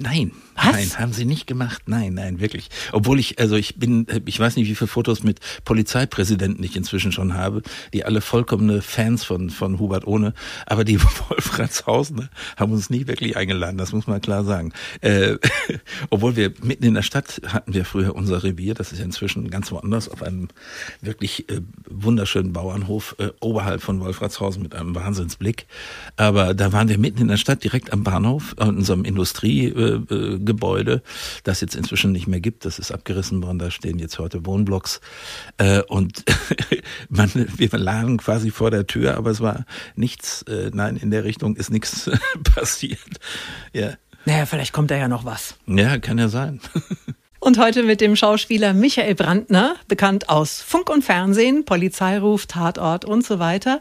Nein, 0.00 0.30
Was? 0.54 0.66
nein, 0.66 0.98
haben 0.98 1.12
sie 1.12 1.24
nicht 1.24 1.48
gemacht. 1.48 1.82
Nein, 1.86 2.14
nein, 2.14 2.38
wirklich. 2.38 2.68
Obwohl 2.92 3.18
ich, 3.18 3.40
also 3.40 3.56
ich 3.56 3.76
bin, 3.76 4.06
ich 4.26 4.38
weiß 4.38 4.54
nicht, 4.54 4.68
wie 4.68 4.76
viele 4.76 4.86
Fotos 4.86 5.24
mit 5.24 5.40
Polizeipräsidenten 5.64 6.62
ich 6.62 6.76
inzwischen 6.76 7.10
schon 7.10 7.34
habe, 7.34 7.62
die 7.92 8.04
alle 8.04 8.20
vollkommene 8.20 8.80
Fans 8.80 9.24
von, 9.24 9.50
von 9.50 9.80
Hubert 9.80 10.06
Ohne, 10.06 10.34
aber 10.66 10.84
die 10.84 11.02
Wolfratshausen 11.28 12.28
haben 12.56 12.72
uns 12.72 12.90
nie 12.90 13.08
wirklich 13.08 13.36
eingeladen, 13.36 13.76
das 13.76 13.92
muss 13.92 14.06
man 14.06 14.20
klar 14.20 14.44
sagen. 14.44 14.72
Äh, 15.00 15.36
obwohl 16.10 16.36
wir 16.36 16.52
mitten 16.62 16.84
in 16.84 16.94
der 16.94 17.02
Stadt 17.02 17.40
hatten 17.48 17.74
wir 17.74 17.84
früher 17.84 18.14
unser 18.14 18.44
Revier, 18.44 18.74
das 18.74 18.92
ist 18.92 19.00
ja 19.00 19.04
inzwischen 19.04 19.50
ganz 19.50 19.72
woanders, 19.72 20.08
auf 20.08 20.22
einem 20.22 20.46
wirklich 21.00 21.48
äh, 21.48 21.60
wunderschönen 21.88 22.52
Bauernhof 22.52 23.16
äh, 23.18 23.30
oberhalb 23.40 23.82
von 23.82 23.98
Wolfratshausen 23.98 24.62
mit 24.62 24.76
einem 24.76 24.94
Wahnsinnsblick. 24.94 25.66
Aber 26.16 26.54
da 26.54 26.72
waren 26.72 26.88
wir 26.88 26.98
mitten 26.98 27.22
in 27.22 27.28
der 27.28 27.36
Stadt, 27.36 27.64
direkt 27.64 27.92
am 27.92 28.04
Bahnhof, 28.04 28.54
in 28.60 28.68
unserem 28.68 29.04
Industrie- 29.04 29.66
äh, 29.66 29.87
Gebäude, 29.96 31.02
das 31.44 31.60
jetzt 31.60 31.74
inzwischen 31.74 32.12
nicht 32.12 32.26
mehr 32.26 32.40
gibt. 32.40 32.64
Das 32.64 32.78
ist 32.78 32.92
abgerissen 32.92 33.42
worden. 33.42 33.58
Da 33.58 33.70
stehen 33.70 33.98
jetzt 33.98 34.18
heute 34.18 34.46
Wohnblocks. 34.46 35.00
Äh, 35.56 35.82
und 35.82 36.24
man, 37.08 37.30
wir 37.34 37.68
lagen 37.78 38.18
quasi 38.18 38.50
vor 38.50 38.70
der 38.70 38.86
Tür, 38.86 39.16
aber 39.16 39.30
es 39.30 39.40
war 39.40 39.64
nichts, 39.96 40.42
äh, 40.42 40.70
nein, 40.72 40.96
in 40.96 41.10
der 41.10 41.24
Richtung 41.24 41.56
ist 41.56 41.70
nichts 41.70 42.10
passiert. 42.54 42.98
Ja. 43.72 43.92
Naja, 44.24 44.46
vielleicht 44.46 44.72
kommt 44.72 44.90
da 44.90 44.96
ja 44.96 45.08
noch 45.08 45.24
was. 45.24 45.56
Ja, 45.66 45.98
kann 45.98 46.18
ja 46.18 46.28
sein. 46.28 46.60
Und 47.40 47.56
heute 47.56 47.84
mit 47.84 48.00
dem 48.00 48.16
Schauspieler 48.16 48.74
Michael 48.74 49.14
Brandner, 49.14 49.76
bekannt 49.86 50.28
aus 50.28 50.60
Funk 50.60 50.90
und 50.90 51.04
Fernsehen, 51.04 51.64
Polizeiruf, 51.64 52.46
Tatort 52.46 53.04
und 53.04 53.24
so 53.24 53.38
weiter. 53.38 53.80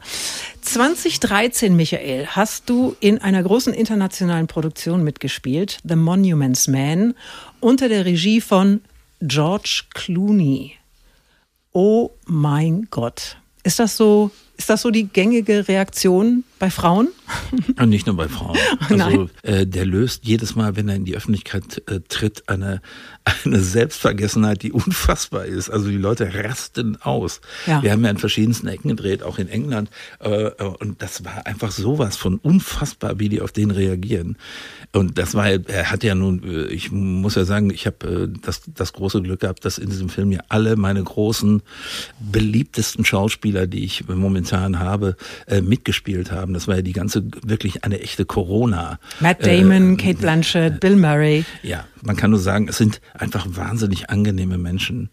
2013, 0.62 1.76
Michael, 1.76 2.28
hast 2.28 2.70
du 2.70 2.96
in 3.00 3.18
einer 3.20 3.42
großen 3.42 3.74
internationalen 3.74 4.46
Produktion 4.46 5.04
mitgespielt, 5.04 5.80
The 5.84 5.96
Monuments 5.96 6.68
Man, 6.68 7.16
unter 7.60 7.90
der 7.90 8.06
Regie 8.06 8.42
von 8.42 8.82
George 9.22 9.86
Clooney. 9.96 10.74
Oh 11.72 12.12
mein 12.26 12.88
Gott. 12.92 13.38
Ist 13.64 13.80
das 13.80 13.98
so, 13.98 14.30
ist 14.58 14.70
das 14.72 14.82
so 14.82 14.90
die 14.90 15.08
gängige 15.08 15.68
Reaktion 15.68 16.44
bei 16.58 16.72
Frauen? 16.72 17.10
Und 17.80 17.90
nicht 17.90 18.08
nur 18.08 18.16
bei 18.16 18.28
Frauen. 18.28 18.58
Also 18.90 19.30
äh, 19.44 19.68
der 19.68 19.86
löst 19.86 20.26
jedes 20.26 20.56
Mal, 20.56 20.76
wenn 20.76 20.90
er 20.90 20.96
in 20.96 21.06
die 21.06 21.16
Öffentlichkeit 21.16 21.84
äh, 21.88 22.00
tritt, 22.08 22.50
eine, 22.50 22.82
eine 23.46 23.60
Selbstvergessenheit, 23.60 24.64
die 24.64 24.72
unfassbar 24.72 25.46
ist. 25.46 25.70
Also 25.70 25.90
die 25.90 25.98
Leute 25.98 26.34
rasten 26.34 26.98
aus. 27.02 27.42
Ja. 27.68 27.84
Wir 27.84 27.92
haben 27.92 28.04
ja 28.04 28.10
in 28.10 28.18
verschiedensten 28.18 28.68
Ecken 28.68 28.90
gedreht, 28.90 29.24
auch 29.24 29.38
in 29.38 29.50
England. 29.50 29.90
Äh, 30.20 30.50
und 30.80 31.02
das 31.02 31.24
war 31.24 31.46
einfach 31.46 31.72
sowas 31.72 32.18
von 32.18 32.38
unfassbar, 32.38 33.20
wie 33.20 33.30
die 33.30 33.42
auf 33.42 33.52
den 33.52 33.72
reagieren. 33.72 34.38
Und 34.94 35.18
das 35.18 35.36
war, 35.36 35.48
er 35.48 35.92
hat 35.92 36.04
ja 36.04 36.16
nun, 36.16 36.44
äh, 36.44 36.66
ich 36.68 36.92
muss 36.92 37.36
ja 37.36 37.46
sagen, 37.46 37.70
ich 37.70 37.86
habe 37.86 38.30
äh, 38.34 38.40
das, 38.42 38.62
das 38.74 38.94
große 38.94 39.22
Glück 39.22 39.42
gehabt, 39.42 39.66
dass 39.66 39.78
in 39.78 39.90
diesem 39.90 40.10
Film 40.10 40.32
ja 40.32 40.40
alle 40.50 40.76
meine 40.76 41.04
großen, 41.04 41.62
beliebtesten 42.20 43.06
Schauspieler, 43.06 43.68
die 43.68 43.84
ich 43.84 44.08
momentan 44.08 44.47
getan 44.48 44.80
habe, 44.80 45.16
äh, 45.48 45.62
mitgespielt 45.62 46.32
haben. 46.32 46.54
Das 46.54 46.68
war 46.68 46.78
ja 46.78 46.82
die 46.82 46.94
ganze, 46.94 47.24
wirklich 47.44 47.84
eine 47.84 48.00
echte 48.00 48.26
Corona. 48.26 49.00
Matt 49.20 49.46
Damon, 49.46 49.94
äh, 49.94 49.98
Kate 49.98 50.20
Blanchett, 50.20 50.80
Bill 50.80 50.96
Murray. 50.96 51.44
Ja, 51.64 51.86
man 52.02 52.16
kann 52.16 52.32
nur 52.32 52.40
sagen, 52.40 52.70
es 52.70 52.78
sind 52.78 53.02
einfach 53.14 53.46
wahnsinnig 53.50 54.10
angenehme 54.10 54.58
Menschen, 54.58 55.10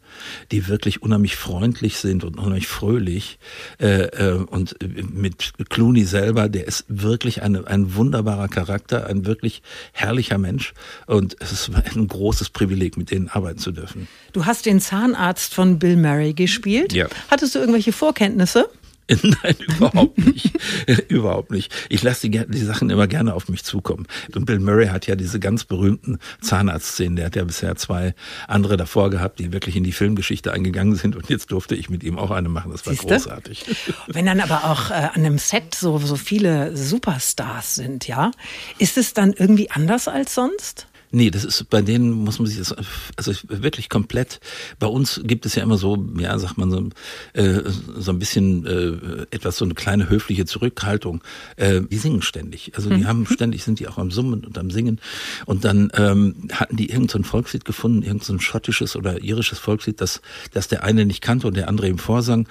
die 0.53 0.69
wirklich 0.69 1.03
unheimlich 1.03 1.35
freundlich 1.35 1.99
sind 1.99 2.23
und 2.23 2.39
unheimlich 2.39 2.69
fröhlich. 2.69 3.39
Äh, 3.81 4.05
äh, 4.05 4.33
und 4.35 4.77
mit 5.13 5.53
Clooney 5.69 6.05
selber, 6.05 6.49
der 6.49 6.69
ist 6.69 6.85
wirklich 6.89 7.43
eine, 7.43 7.67
ein 7.67 7.97
wunderbarer 7.97 8.49
Charakter, 8.49 9.07
ein 9.09 9.27
wirklich 9.27 9.63
herrlicher 9.93 10.39
Mensch. 10.39 10.75
Und 11.07 11.37
es 11.41 11.51
ist 11.51 11.71
ein 11.75 12.07
großes 12.07 12.51
Privileg, 12.51 12.97
mit 12.97 13.11
denen 13.11 13.29
arbeiten 13.29 13.59
zu 13.59 13.73
dürfen. 13.73 14.07
Du 14.33 14.47
hast 14.47 14.67
den 14.67 14.81
Zahnarzt 14.81 15.55
von 15.55 15.81
Bill 15.81 15.97
Murray 15.97 16.35
gespielt. 16.35 16.93
Ja. 16.93 17.09
Hattest 17.31 17.55
du 17.57 17.59
irgendwelche 17.59 17.93
Vorkenntnisse? 17.93 18.69
Nein, 19.23 19.57
überhaupt 19.77 20.19
nicht. 20.19 20.53
überhaupt 21.09 21.51
nicht. 21.51 21.73
Ich 21.91 22.03
lasse 22.03 22.29
die, 22.29 22.47
die, 22.47 22.59
Sachen 22.65 22.89
immer 22.89 23.07
gerne 23.07 23.35
auf 23.35 23.49
mich 23.49 23.63
zukommen. 23.63 24.07
Und 24.35 24.47
Bill 24.47 24.59
Murray 24.61 24.87
hat 24.87 25.07
ja 25.07 25.15
diese 25.15 25.39
ganz 25.39 25.65
berühmten 25.65 26.19
Zahnarztszenen. 26.41 27.17
Der 27.17 27.27
hat 27.27 27.37
ja 27.37 27.45
bisher 27.45 27.77
zwei 27.77 28.15
andere 28.49 28.79
davor 28.79 29.11
gehabt, 29.11 29.39
die 29.41 29.53
wirklich 29.53 29.77
in 29.77 29.85
die 29.85 29.93
Filmgeschichte 29.93 30.53
eingegangen 30.53 30.97
sind. 30.97 31.17
Und 31.17 31.29
jetzt 31.29 31.53
durfte 31.53 31.75
ich 31.75 31.91
mit 31.91 32.03
ihm 32.03 32.19
auch 32.19 32.31
eine 32.31 32.49
machen. 32.49 32.73
Das 32.73 32.87
war 32.87 32.95
Siehste? 32.95 33.09
großartig. 33.09 33.67
Wenn 34.07 34.25
dann 34.25 34.41
aber 34.41 34.65
auch 34.65 34.91
äh, 34.91 34.95
an 34.95 35.11
einem 35.17 35.39
Set 35.39 35.75
so, 35.75 35.99
so 35.99 36.17
viele 36.17 36.75
Superstars 36.75 37.75
sind, 37.75 38.09
ja, 38.09 38.31
ist 38.79 38.97
es 38.97 39.13
dann 39.13 39.35
irgendwie 39.35 39.71
anders 39.71 40.09
als 40.09 40.35
sonst? 40.35 40.87
Nee, 41.15 41.31
das 41.31 41.45
ist 41.45 41.71
bei 41.71 41.81
denen 41.81 42.11
muss 42.11 42.41
man 42.41 42.49
sich 42.49 42.59
das 42.59 42.75
also 43.17 43.33
wirklich 43.47 43.89
komplett. 43.89 44.41
Bei 44.81 44.89
uns 44.89 45.21
gibt 45.23 45.47
es 45.47 45.55
ja 45.55 45.63
immer 45.63 45.77
so, 45.77 46.05
ja, 46.19 46.37
sagt 46.41 46.59
man 46.59 46.73
so, 46.73 46.89
äh, 47.35 47.61
so 47.97 48.11
ein 48.11 48.19
bisschen 48.19 48.67
äh, 48.67 49.27
etwas 49.31 49.57
so 49.57 49.65
eine 49.65 49.75
kleine 49.75 50.11
höfliche 50.11 50.45
Zurückhaltung. 50.45 51.23
Äh, 51.55 51.83
die 51.83 51.99
singen 51.99 52.21
ständig, 52.23 52.73
also 52.75 52.91
die 52.91 53.03
mhm. 53.03 53.07
haben 53.07 53.27
ständig 53.27 53.63
sind 53.63 53.79
die 53.79 53.87
auch 53.87 53.97
am 53.97 54.11
Summen 54.11 54.45
und 54.45 54.59
am 54.59 54.73
Singen. 54.73 55.01
Und 55.47 55.65
dann 55.65 55.93
ähm, 55.95 56.49
hatten 56.51 56.77
die 56.77 56.91
irgendein 56.91 57.23
so 57.23 57.29
Volkslied 57.29 57.65
gefunden, 57.65 58.03
irgendein 58.03 58.27
so 58.27 58.39
schottisches 58.41 58.97
oder 58.97 59.23
irisches 59.23 59.61
Volkslied, 59.61 60.01
das 60.01 60.21
das 60.53 60.67
der 60.67 60.83
eine 60.83 61.07
nicht 61.07 61.21
kannte 61.21 61.47
und 61.47 61.57
der 61.57 61.69
andere 61.69 61.89
ihm 61.89 61.99
vorsang. 61.99 62.49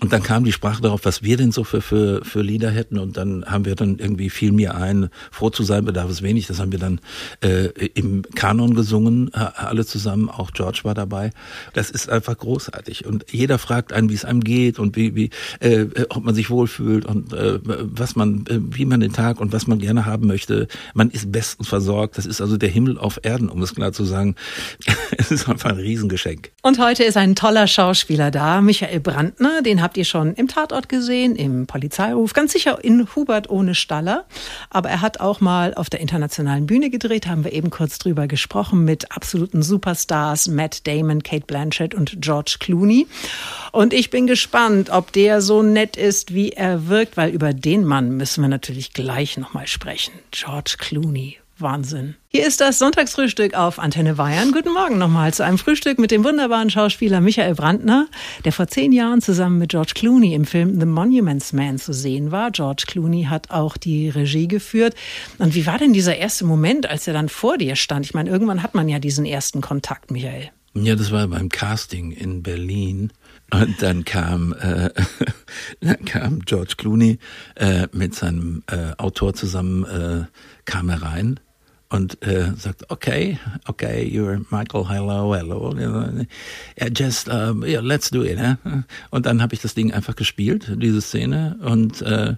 Und 0.00 0.12
dann 0.12 0.22
kam 0.22 0.44
die 0.44 0.52
Sprache 0.52 0.80
darauf, 0.80 1.04
was 1.04 1.24
wir 1.24 1.36
denn 1.36 1.50
so 1.50 1.64
für 1.64 1.80
für 1.80 2.24
für 2.24 2.42
Lieder 2.42 2.70
hätten. 2.70 2.98
Und 2.98 3.16
dann 3.16 3.44
haben 3.46 3.64
wir 3.64 3.74
dann 3.74 3.98
irgendwie 3.98 4.30
fiel 4.30 4.52
mir 4.52 4.76
ein, 4.76 5.08
froh 5.32 5.50
zu 5.50 5.64
sein 5.64 5.84
bedarf 5.84 6.08
es 6.08 6.22
wenig. 6.22 6.46
Das 6.46 6.60
haben 6.60 6.70
wir 6.70 6.78
dann 6.78 7.00
äh, 7.40 7.70
im 7.96 8.22
Kanon 8.34 8.74
gesungen, 8.74 9.30
äh, 9.32 9.38
alle 9.38 9.86
zusammen, 9.86 10.28
auch 10.28 10.52
George 10.52 10.80
war 10.82 10.94
dabei. 10.94 11.30
Das 11.72 11.90
ist 11.90 12.10
einfach 12.10 12.36
großartig. 12.36 13.06
Und 13.06 13.24
jeder 13.30 13.58
fragt 13.58 13.92
einen, 13.92 14.10
wie 14.10 14.14
es 14.14 14.26
einem 14.26 14.44
geht 14.44 14.78
und 14.78 14.96
wie, 14.96 15.14
wie 15.14 15.30
äh, 15.60 15.86
ob 16.10 16.22
man 16.22 16.34
sich 16.34 16.50
wohlfühlt 16.50 17.06
und 17.06 17.32
äh, 17.32 17.58
was 17.62 18.14
man, 18.14 18.44
äh, 18.48 18.58
wie 18.60 18.84
man 18.84 19.00
den 19.00 19.14
Tag 19.14 19.40
und 19.40 19.52
was 19.54 19.66
man 19.66 19.78
gerne 19.78 20.04
haben 20.04 20.26
möchte. 20.26 20.68
Man 20.92 21.08
ist 21.10 21.32
bestens 21.32 21.68
versorgt. 21.68 22.18
Das 22.18 22.26
ist 22.26 22.42
also 22.42 22.58
der 22.58 22.68
Himmel 22.68 22.98
auf 22.98 23.18
Erden, 23.22 23.48
um 23.48 23.62
es 23.62 23.74
klar 23.74 23.92
zu 23.92 24.04
sagen. 24.04 24.36
es 25.16 25.30
ist 25.30 25.48
einfach 25.48 25.70
ein 25.70 25.78
Riesengeschenk. 25.78 26.50
Und 26.60 26.78
heute 26.78 27.02
ist 27.02 27.16
ein 27.16 27.34
toller 27.34 27.66
Schauspieler 27.66 28.30
da, 28.30 28.60
Michael 28.60 29.00
Brandner. 29.00 29.62
Den 29.62 29.80
habt 29.80 29.96
ihr 29.96 30.04
schon 30.04 30.34
im 30.34 30.48
Tatort 30.48 30.90
gesehen, 30.90 31.34
im 31.34 31.66
Polizeiruf, 31.66 32.34
ganz 32.34 32.52
sicher 32.52 32.84
in 32.84 33.08
Hubert 33.16 33.48
ohne 33.48 33.74
Staller. 33.74 34.26
Aber 34.68 34.90
er 34.90 35.00
hat 35.00 35.20
auch 35.20 35.40
mal 35.40 35.72
auf 35.72 35.88
der 35.88 36.00
internationalen 36.00 36.66
Bühne 36.66 36.90
gedreht, 36.90 37.26
haben 37.26 37.42
wir 37.42 37.54
eben 37.54 37.70
kurz 37.76 37.98
drüber 37.98 38.26
gesprochen 38.26 38.86
mit 38.86 39.12
absoluten 39.12 39.60
Superstars 39.60 40.48
Matt 40.48 40.86
Damon, 40.86 41.22
Kate 41.22 41.44
Blanchett 41.46 41.94
und 41.94 42.22
George 42.22 42.56
Clooney. 42.58 43.06
Und 43.70 43.92
ich 43.92 44.08
bin 44.08 44.26
gespannt, 44.26 44.88
ob 44.88 45.12
der 45.12 45.42
so 45.42 45.62
nett 45.62 45.98
ist, 45.98 46.32
wie 46.32 46.52
er 46.52 46.88
wirkt, 46.88 47.18
weil 47.18 47.30
über 47.30 47.52
den 47.52 47.84
Mann 47.84 48.16
müssen 48.16 48.40
wir 48.40 48.48
natürlich 48.48 48.94
gleich 48.94 49.36
nochmal 49.36 49.66
sprechen. 49.66 50.12
George 50.30 50.76
Clooney. 50.78 51.36
Wahnsinn. 51.58 52.16
Hier 52.28 52.46
ist 52.46 52.60
das 52.60 52.78
Sonntagsfrühstück 52.78 53.54
auf 53.54 53.78
Antenne 53.78 54.14
Bayern. 54.14 54.52
Guten 54.52 54.74
Morgen 54.74 54.98
nochmal 54.98 55.32
zu 55.32 55.42
einem 55.42 55.56
Frühstück 55.56 55.98
mit 55.98 56.10
dem 56.10 56.22
wunderbaren 56.22 56.68
Schauspieler 56.68 57.22
Michael 57.22 57.54
Brandner, 57.54 58.08
der 58.44 58.52
vor 58.52 58.68
zehn 58.68 58.92
Jahren 58.92 59.22
zusammen 59.22 59.58
mit 59.58 59.70
George 59.70 59.92
Clooney 59.94 60.34
im 60.34 60.44
Film 60.44 60.78
The 60.78 60.84
Monuments 60.84 61.54
Man 61.54 61.78
zu 61.78 61.94
sehen 61.94 62.30
war. 62.30 62.50
George 62.50 62.84
Clooney 62.86 63.24
hat 63.24 63.50
auch 63.50 63.78
die 63.78 64.10
Regie 64.10 64.48
geführt. 64.48 64.94
Und 65.38 65.54
wie 65.54 65.64
war 65.64 65.78
denn 65.78 65.94
dieser 65.94 66.16
erste 66.16 66.44
Moment, 66.44 66.90
als 66.90 67.06
er 67.06 67.14
dann 67.14 67.30
vor 67.30 67.56
dir 67.56 67.74
stand? 67.74 68.04
Ich 68.04 68.12
meine, 68.12 68.28
irgendwann 68.28 68.62
hat 68.62 68.74
man 68.74 68.88
ja 68.88 68.98
diesen 68.98 69.24
ersten 69.24 69.62
Kontakt, 69.62 70.10
Michael. 70.10 70.50
Ja, 70.74 70.94
das 70.94 71.10
war 71.10 71.26
beim 71.26 71.48
Casting 71.48 72.12
in 72.12 72.42
Berlin. 72.42 73.12
Und 73.50 73.80
dann 73.80 74.04
kam, 74.04 74.52
äh, 74.52 74.90
dann 75.80 76.04
kam 76.04 76.40
George 76.40 76.74
Clooney 76.76 77.18
äh, 77.54 77.86
mit 77.92 78.14
seinem 78.14 78.62
äh, 78.66 78.92
Autor 78.98 79.32
zusammen, 79.32 79.84
äh, 79.84 80.26
kam 80.66 80.90
er 80.90 81.00
rein 81.00 81.40
und 81.88 82.22
äh, 82.22 82.52
sagt, 82.56 82.90
okay, 82.90 83.38
okay, 83.66 84.02
you're 84.04 84.44
Michael, 84.50 84.88
hello, 84.88 85.34
hello. 85.34 85.72
Yeah, 86.78 86.88
just, 86.94 87.28
uh, 87.28 87.54
yeah, 87.64 87.80
let's 87.80 88.10
do 88.10 88.22
it. 88.22 88.38
Eh? 88.38 88.56
Und 89.10 89.26
dann 89.26 89.40
habe 89.40 89.54
ich 89.54 89.60
das 89.60 89.74
Ding 89.74 89.92
einfach 89.92 90.16
gespielt, 90.16 90.72
diese 90.76 91.00
Szene. 91.00 91.58
Und 91.62 92.02
äh, 92.02 92.34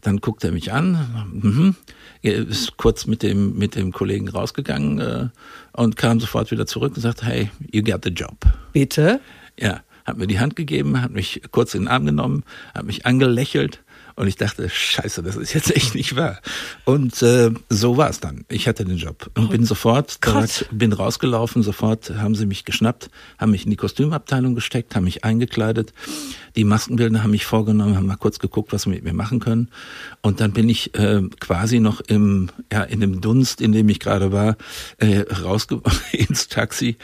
dann 0.00 0.18
guckt 0.18 0.44
er 0.44 0.52
mich 0.52 0.72
an, 0.72 1.28
mhm. 1.32 1.76
ist 2.22 2.76
kurz 2.76 3.06
mit 3.06 3.22
dem, 3.22 3.58
mit 3.58 3.74
dem 3.74 3.92
Kollegen 3.92 4.28
rausgegangen 4.28 5.00
äh, 5.00 5.28
und 5.72 5.96
kam 5.96 6.20
sofort 6.20 6.50
wieder 6.50 6.66
zurück 6.66 6.94
und 6.96 7.02
sagt, 7.02 7.22
hey, 7.22 7.50
you 7.72 7.82
got 7.82 8.04
the 8.04 8.10
job. 8.10 8.36
Bitte? 8.72 9.20
Ja, 9.58 9.80
hat 10.04 10.16
mir 10.16 10.26
die 10.26 10.40
Hand 10.40 10.56
gegeben, 10.56 11.02
hat 11.02 11.10
mich 11.10 11.42
kurz 11.50 11.74
in 11.74 11.82
den 11.82 11.88
Arm 11.88 12.06
genommen, 12.06 12.44
hat 12.74 12.86
mich 12.86 13.06
angelächelt 13.06 13.82
und 14.18 14.26
ich 14.26 14.34
dachte, 14.34 14.68
scheiße, 14.68 15.22
das 15.22 15.36
ist 15.36 15.54
jetzt 15.54 15.74
echt 15.74 15.94
nicht 15.94 16.16
wahr. 16.16 16.40
Und 16.84 17.22
äh, 17.22 17.52
so 17.68 17.96
war 17.96 18.10
es 18.10 18.18
dann. 18.18 18.44
Ich 18.48 18.66
hatte 18.66 18.84
den 18.84 18.96
Job 18.96 19.30
und 19.36 19.44
oh, 19.44 19.48
bin 19.48 19.64
sofort, 19.64 20.24
direkt, 20.26 20.68
bin 20.72 20.92
rausgelaufen, 20.92 21.62
sofort 21.62 22.10
haben 22.10 22.34
sie 22.34 22.44
mich 22.44 22.64
geschnappt, 22.64 23.10
haben 23.38 23.52
mich 23.52 23.64
in 23.64 23.70
die 23.70 23.76
Kostümabteilung 23.76 24.56
gesteckt, 24.56 24.96
haben 24.96 25.04
mich 25.04 25.24
eingekleidet. 25.24 25.92
Die 26.56 26.64
Maskenbildner 26.64 27.22
haben 27.22 27.30
mich 27.30 27.46
vorgenommen, 27.46 27.96
haben 27.96 28.06
mal 28.06 28.16
kurz 28.16 28.40
geguckt, 28.40 28.72
was 28.72 28.82
sie 28.82 28.90
mit 28.90 29.04
mir 29.04 29.12
machen 29.12 29.38
können. 29.38 29.68
Und 30.20 30.40
dann 30.40 30.52
bin 30.52 30.68
ich 30.68 30.96
äh, 30.98 31.22
quasi 31.38 31.78
noch 31.78 32.00
im, 32.00 32.50
ja, 32.72 32.82
in 32.82 32.98
dem 32.98 33.20
Dunst, 33.20 33.60
in 33.60 33.70
dem 33.70 33.88
ich 33.88 34.00
gerade 34.00 34.32
war, 34.32 34.56
äh, 34.96 35.20
rausge 35.20 35.80
ins 36.12 36.48
Taxi 36.48 36.96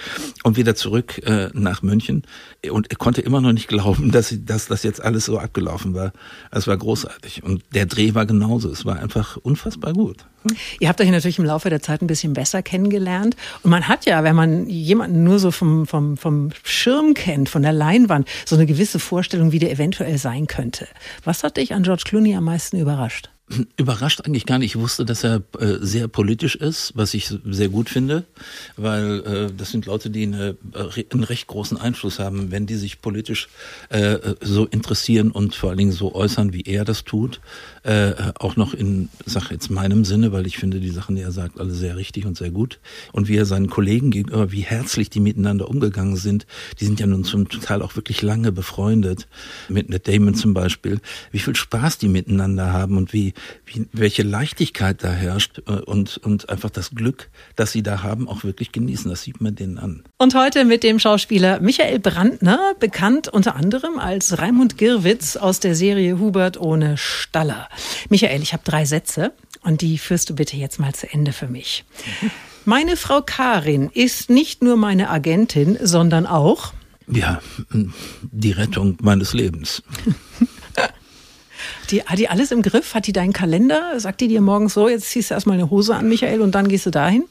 und 0.42 0.56
wieder 0.56 0.74
zurück 0.74 1.22
äh, 1.24 1.50
nach 1.52 1.82
München. 1.82 2.24
Und 2.68 2.98
konnte 2.98 3.20
immer 3.20 3.40
noch 3.40 3.52
nicht 3.52 3.68
glauben, 3.68 4.10
dass, 4.10 4.32
ich, 4.32 4.44
dass 4.44 4.66
das 4.66 4.82
jetzt 4.82 5.00
alles 5.00 5.26
so 5.26 5.38
abgelaufen 5.38 5.94
war. 5.94 6.12
Es 6.50 6.66
war 6.66 6.76
großartig. 7.04 7.42
Und 7.42 7.62
der 7.74 7.86
Dreh 7.86 8.14
war 8.14 8.26
genauso. 8.26 8.70
Es 8.70 8.84
war 8.84 8.98
einfach 8.98 9.36
unfassbar 9.38 9.92
gut. 9.92 10.24
Ihr 10.78 10.88
habt 10.88 11.00
euch 11.00 11.10
natürlich 11.10 11.38
im 11.38 11.44
Laufe 11.44 11.70
der 11.70 11.80
Zeit 11.80 12.02
ein 12.02 12.06
bisschen 12.06 12.34
besser 12.34 12.62
kennengelernt. 12.62 13.36
Und 13.62 13.70
man 13.70 13.88
hat 13.88 14.04
ja, 14.06 14.24
wenn 14.24 14.36
man 14.36 14.68
jemanden 14.68 15.24
nur 15.24 15.38
so 15.38 15.50
vom, 15.50 15.86
vom, 15.86 16.16
vom 16.16 16.50
Schirm 16.62 17.14
kennt, 17.14 17.48
von 17.48 17.62
der 17.62 17.72
Leinwand, 17.72 18.28
so 18.44 18.56
eine 18.56 18.66
gewisse 18.66 18.98
Vorstellung, 18.98 19.52
wie 19.52 19.58
der 19.58 19.70
eventuell 19.70 20.18
sein 20.18 20.46
könnte. 20.46 20.86
Was 21.24 21.42
hat 21.42 21.56
dich 21.56 21.72
an 21.72 21.82
George 21.82 22.02
Clooney 22.04 22.34
am 22.36 22.44
meisten 22.44 22.78
überrascht? 22.78 23.30
Überrascht 23.76 24.22
eigentlich 24.22 24.46
gar 24.46 24.58
nicht. 24.58 24.74
Ich 24.74 24.80
wusste, 24.80 25.04
dass 25.04 25.24
er 25.24 25.42
äh, 25.58 25.76
sehr 25.80 26.08
politisch 26.08 26.56
ist, 26.56 26.92
was 26.94 27.14
ich 27.14 27.32
sehr 27.44 27.68
gut 27.68 27.90
finde, 27.90 28.24
weil 28.76 29.20
äh, 29.20 29.52
das 29.54 29.70
sind 29.70 29.86
Leute, 29.86 30.10
die 30.10 30.22
eine, 30.22 30.56
äh, 30.74 31.04
einen 31.12 31.24
recht 31.24 31.46
großen 31.46 31.76
Einfluss 31.76 32.18
haben, 32.18 32.50
wenn 32.50 32.66
die 32.66 32.76
sich 32.76 33.02
politisch 33.02 33.48
äh, 33.90 34.34
so 34.40 34.66
interessieren 34.66 35.30
und 35.30 35.54
vor 35.54 35.70
allen 35.70 35.78
Dingen 35.78 35.92
so 35.92 36.14
äußern, 36.14 36.52
wie 36.52 36.62
er 36.62 36.84
das 36.84 37.04
tut. 37.04 37.40
Äh, 37.82 38.14
auch 38.38 38.56
noch 38.56 38.72
in, 38.72 39.10
sag 39.26 39.50
jetzt 39.50 39.70
meinem 39.70 40.06
Sinne, 40.06 40.32
weil 40.32 40.46
ich 40.46 40.56
finde 40.56 40.80
die 40.80 40.90
Sachen, 40.90 41.16
die 41.16 41.22
er 41.22 41.32
sagt, 41.32 41.60
alle 41.60 41.74
sehr 41.74 41.96
richtig 41.96 42.24
und 42.24 42.38
sehr 42.38 42.50
gut. 42.50 42.80
Und 43.12 43.28
wie 43.28 43.36
er 43.36 43.44
seinen 43.44 43.68
Kollegen 43.68 44.10
gegenüber, 44.10 44.52
wie 44.52 44.62
herzlich 44.62 45.10
die 45.10 45.20
miteinander 45.20 45.68
umgegangen 45.68 46.16
sind. 46.16 46.46
Die 46.80 46.86
sind 46.86 46.98
ja 46.98 47.06
nun 47.06 47.24
zum 47.24 47.48
Teil 47.48 47.82
auch 47.82 47.94
wirklich 47.96 48.22
lange 48.22 48.52
befreundet. 48.52 49.26
Mit 49.68 49.90
Ned 49.90 50.08
Damon 50.08 50.34
zum 50.34 50.54
Beispiel. 50.54 51.00
Wie 51.30 51.38
viel 51.38 51.54
Spaß 51.54 51.98
die 51.98 52.08
miteinander 52.08 52.72
haben 52.72 52.96
und 52.96 53.12
wie 53.12 53.33
wie, 53.66 53.86
welche 53.92 54.22
Leichtigkeit 54.22 55.02
da 55.02 55.10
herrscht 55.10 55.60
äh, 55.66 55.72
und, 55.72 56.18
und 56.18 56.48
einfach 56.48 56.70
das 56.70 56.90
Glück, 56.90 57.30
das 57.56 57.72
sie 57.72 57.82
da 57.82 58.02
haben, 58.02 58.28
auch 58.28 58.44
wirklich 58.44 58.72
genießen. 58.72 59.10
Das 59.10 59.22
sieht 59.22 59.40
man 59.40 59.54
denen 59.54 59.78
an. 59.78 60.04
Und 60.18 60.34
heute 60.34 60.64
mit 60.64 60.82
dem 60.82 60.98
Schauspieler 60.98 61.60
Michael 61.60 61.98
Brandner, 61.98 62.74
bekannt 62.78 63.28
unter 63.28 63.56
anderem 63.56 63.98
als 63.98 64.38
Raimund 64.38 64.78
Girwitz 64.78 65.36
aus 65.36 65.60
der 65.60 65.74
Serie 65.74 66.18
Hubert 66.18 66.60
ohne 66.60 66.96
Staller. 66.96 67.68
Michael, 68.08 68.42
ich 68.42 68.52
habe 68.52 68.62
drei 68.64 68.84
Sätze 68.84 69.32
und 69.62 69.80
die 69.80 69.98
führst 69.98 70.30
du 70.30 70.34
bitte 70.34 70.56
jetzt 70.56 70.78
mal 70.78 70.94
zu 70.94 71.10
Ende 71.10 71.32
für 71.32 71.48
mich. 71.48 71.84
Meine 72.66 72.96
Frau 72.96 73.20
Karin 73.20 73.90
ist 73.92 74.30
nicht 74.30 74.62
nur 74.62 74.76
meine 74.76 75.10
Agentin, 75.10 75.76
sondern 75.82 76.26
auch 76.26 76.72
ja, 77.06 77.42
die 78.22 78.52
Rettung 78.52 78.96
meines 79.02 79.34
Lebens. 79.34 79.82
Die, 81.90 82.02
hat 82.02 82.18
die 82.18 82.28
alles 82.28 82.50
im 82.50 82.62
Griff? 82.62 82.94
Hat 82.94 83.06
die 83.06 83.12
deinen 83.12 83.32
Kalender? 83.32 83.98
Sagt 83.98 84.20
die 84.20 84.28
dir 84.28 84.40
morgens 84.40 84.74
so, 84.74 84.88
jetzt 84.88 85.10
ziehst 85.10 85.30
du 85.30 85.34
erstmal 85.34 85.56
eine 85.56 85.70
Hose 85.70 85.94
an, 85.94 86.08
Michael, 86.08 86.40
und 86.40 86.54
dann 86.54 86.68
gehst 86.68 86.86
du 86.86 86.90
dahin? 86.90 87.24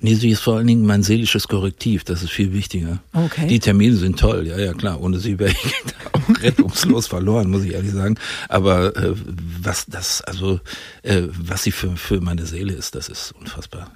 Nee, 0.00 0.14
sie 0.14 0.30
ist 0.30 0.40
vor 0.40 0.56
allen 0.56 0.66
Dingen 0.66 0.86
mein 0.86 1.02
seelisches 1.02 1.48
Korrektiv, 1.48 2.04
das 2.04 2.22
ist 2.22 2.30
viel 2.30 2.52
wichtiger. 2.52 3.00
Okay. 3.12 3.46
Die 3.48 3.58
Termine 3.58 3.96
sind 3.96 4.18
toll, 4.18 4.46
ja, 4.46 4.58
ja, 4.58 4.72
klar. 4.72 5.00
Ohne 5.00 5.18
sie 5.18 5.38
wäre 5.38 5.50
ich 5.50 5.74
auch 6.12 6.42
rettungslos 6.42 7.06
verloren, 7.06 7.50
muss 7.50 7.64
ich 7.64 7.74
ehrlich 7.74 7.92
sagen. 7.92 8.16
Aber 8.48 8.96
äh, 8.96 9.14
was 9.60 9.86
das, 9.86 10.22
also 10.22 10.60
äh, 11.02 11.22
was 11.28 11.64
sie 11.64 11.72
für, 11.72 11.96
für 11.96 12.20
meine 12.20 12.46
Seele 12.46 12.72
ist, 12.72 12.94
das 12.94 13.08
ist 13.08 13.34
unfassbar. 13.40 13.90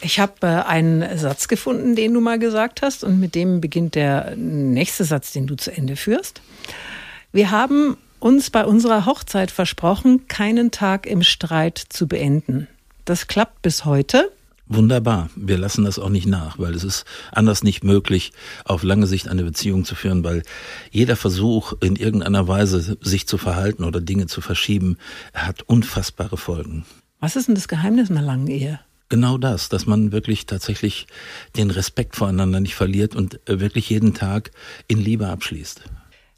Ich 0.00 0.20
habe 0.20 0.34
äh, 0.42 0.46
einen 0.46 1.18
Satz 1.18 1.48
gefunden, 1.48 1.94
den 1.94 2.14
du 2.14 2.20
mal 2.20 2.38
gesagt 2.38 2.82
hast, 2.82 3.04
und 3.04 3.20
mit 3.20 3.34
dem 3.34 3.60
beginnt 3.60 3.94
der 3.94 4.36
nächste 4.36 5.04
Satz, 5.04 5.32
den 5.32 5.46
du 5.46 5.56
zu 5.56 5.70
Ende 5.70 5.96
führst. 5.96 6.40
Wir 7.32 7.50
haben 7.50 7.96
uns 8.20 8.50
bei 8.50 8.64
unserer 8.64 9.06
Hochzeit 9.06 9.50
versprochen, 9.50 10.28
keinen 10.28 10.70
Tag 10.70 11.06
im 11.06 11.22
Streit 11.22 11.78
zu 11.78 12.06
beenden. 12.06 12.68
Das 13.04 13.26
klappt 13.26 13.62
bis 13.62 13.84
heute. 13.84 14.30
Wunderbar. 14.66 15.30
Wir 15.34 15.56
lassen 15.56 15.84
das 15.84 15.98
auch 15.98 16.10
nicht 16.10 16.26
nach, 16.26 16.58
weil 16.58 16.74
es 16.74 16.84
ist 16.84 17.06
anders 17.32 17.62
nicht 17.62 17.84
möglich, 17.84 18.32
auf 18.64 18.82
lange 18.82 19.06
Sicht 19.06 19.26
eine 19.28 19.42
Beziehung 19.42 19.86
zu 19.86 19.94
führen, 19.94 20.24
weil 20.24 20.42
jeder 20.90 21.16
Versuch, 21.16 21.72
in 21.80 21.96
irgendeiner 21.96 22.48
Weise 22.48 22.98
sich 23.00 23.26
zu 23.26 23.38
verhalten 23.38 23.84
oder 23.84 24.02
Dinge 24.02 24.26
zu 24.26 24.42
verschieben, 24.42 24.98
hat 25.32 25.62
unfassbare 25.62 26.36
Folgen. 26.36 26.84
Was 27.18 27.34
ist 27.34 27.48
denn 27.48 27.54
das 27.54 27.66
Geheimnis 27.66 28.10
einer 28.10 28.20
langen 28.20 28.48
Ehe? 28.48 28.78
Genau 29.08 29.38
das, 29.38 29.70
dass 29.70 29.86
man 29.86 30.12
wirklich 30.12 30.44
tatsächlich 30.44 31.06
den 31.56 31.70
Respekt 31.70 32.14
voreinander 32.14 32.60
nicht 32.60 32.74
verliert 32.74 33.16
und 33.16 33.40
wirklich 33.46 33.88
jeden 33.88 34.12
Tag 34.12 34.50
in 34.86 34.98
Liebe 34.98 35.28
abschließt. 35.28 35.82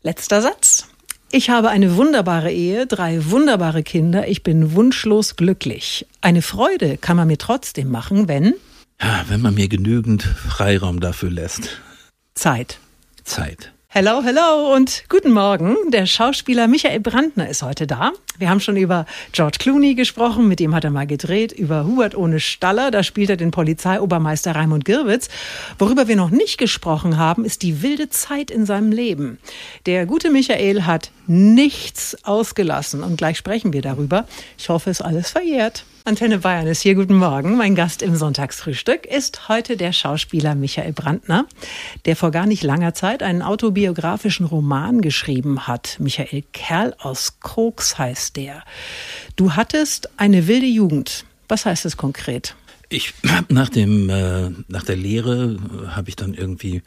Letzter 0.02 0.40
Satz. 0.40 0.89
Ich 1.32 1.48
habe 1.48 1.68
eine 1.68 1.94
wunderbare 1.94 2.50
Ehe, 2.50 2.88
drei 2.88 3.30
wunderbare 3.30 3.84
Kinder, 3.84 4.26
ich 4.26 4.42
bin 4.42 4.74
wunschlos 4.74 5.36
glücklich. 5.36 6.04
Eine 6.20 6.42
Freude 6.42 6.96
kann 6.96 7.16
man 7.16 7.28
mir 7.28 7.38
trotzdem 7.38 7.88
machen, 7.88 8.26
wenn 8.26 8.54
Ja, 9.00 9.24
wenn 9.28 9.40
man 9.40 9.54
mir 9.54 9.68
genügend 9.68 10.24
Freiraum 10.24 10.98
dafür 10.98 11.30
lässt. 11.30 11.80
Zeit. 12.34 12.80
Zeit. 13.22 13.70
Hello, 13.92 14.22
hello 14.22 14.72
und 14.72 15.04
guten 15.08 15.32
Morgen. 15.32 15.74
Der 15.90 16.06
Schauspieler 16.06 16.68
Michael 16.68 17.00
Brandner 17.00 17.48
ist 17.48 17.62
heute 17.62 17.88
da. 17.88 18.12
Wir 18.38 18.48
haben 18.48 18.60
schon 18.60 18.76
über 18.76 19.04
George 19.32 19.58
Clooney 19.58 19.96
gesprochen, 19.96 20.46
mit 20.46 20.60
dem 20.60 20.76
hat 20.76 20.84
er 20.84 20.90
mal 20.90 21.08
gedreht, 21.08 21.50
über 21.50 21.84
Hubert 21.84 22.14
ohne 22.14 22.38
Staller, 22.38 22.92
da 22.92 23.02
spielt 23.02 23.30
er 23.30 23.36
den 23.36 23.50
Polizeiobermeister 23.50 24.54
Raimund 24.54 24.84
Girwitz. 24.84 25.28
Worüber 25.76 26.06
wir 26.06 26.14
noch 26.14 26.30
nicht 26.30 26.56
gesprochen 26.56 27.18
haben, 27.18 27.44
ist 27.44 27.62
die 27.62 27.82
wilde 27.82 28.08
Zeit 28.08 28.52
in 28.52 28.64
seinem 28.64 28.92
Leben. 28.92 29.38
Der 29.86 30.06
gute 30.06 30.30
Michael 30.30 30.84
hat 30.84 31.10
nichts 31.30 32.16
ausgelassen 32.24 33.04
und 33.04 33.16
gleich 33.16 33.38
sprechen 33.38 33.72
wir 33.72 33.82
darüber. 33.82 34.26
Ich 34.58 34.68
hoffe, 34.68 34.90
es 34.90 34.98
ist 34.98 35.06
alles 35.06 35.30
verjährt. 35.30 35.84
Antenne 36.04 36.38
Bayern 36.38 36.66
ist 36.66 36.80
hier. 36.80 36.96
Guten 36.96 37.14
Morgen. 37.14 37.56
Mein 37.56 37.76
Gast 37.76 38.02
im 38.02 38.16
Sonntagsfrühstück 38.16 39.06
ist 39.06 39.48
heute 39.48 39.76
der 39.76 39.92
Schauspieler 39.92 40.56
Michael 40.56 40.92
Brandner, 40.92 41.46
der 42.04 42.16
vor 42.16 42.32
gar 42.32 42.46
nicht 42.46 42.64
langer 42.64 42.94
Zeit 42.94 43.22
einen 43.22 43.42
autobiografischen 43.42 44.44
Roman 44.44 45.02
geschrieben 45.02 45.68
hat. 45.68 45.96
Michael 46.00 46.42
Kerl 46.52 46.96
aus 46.98 47.38
Koks 47.38 47.96
heißt 47.96 48.34
der. 48.34 48.64
Du 49.36 49.52
hattest 49.54 50.10
eine 50.16 50.48
wilde 50.48 50.66
Jugend. 50.66 51.24
Was 51.46 51.64
heißt 51.64 51.84
das 51.84 51.96
konkret? 51.96 52.56
Ich 52.92 53.14
hab 53.24 53.50
nach 53.52 53.68
dem 53.68 54.10
äh, 54.10 54.50
nach 54.66 54.82
der 54.82 54.96
Lehre 54.96 55.56
äh, 55.56 55.86
habe 55.90 56.08
ich 56.08 56.16
dann 56.16 56.34
irgendwie 56.34 56.82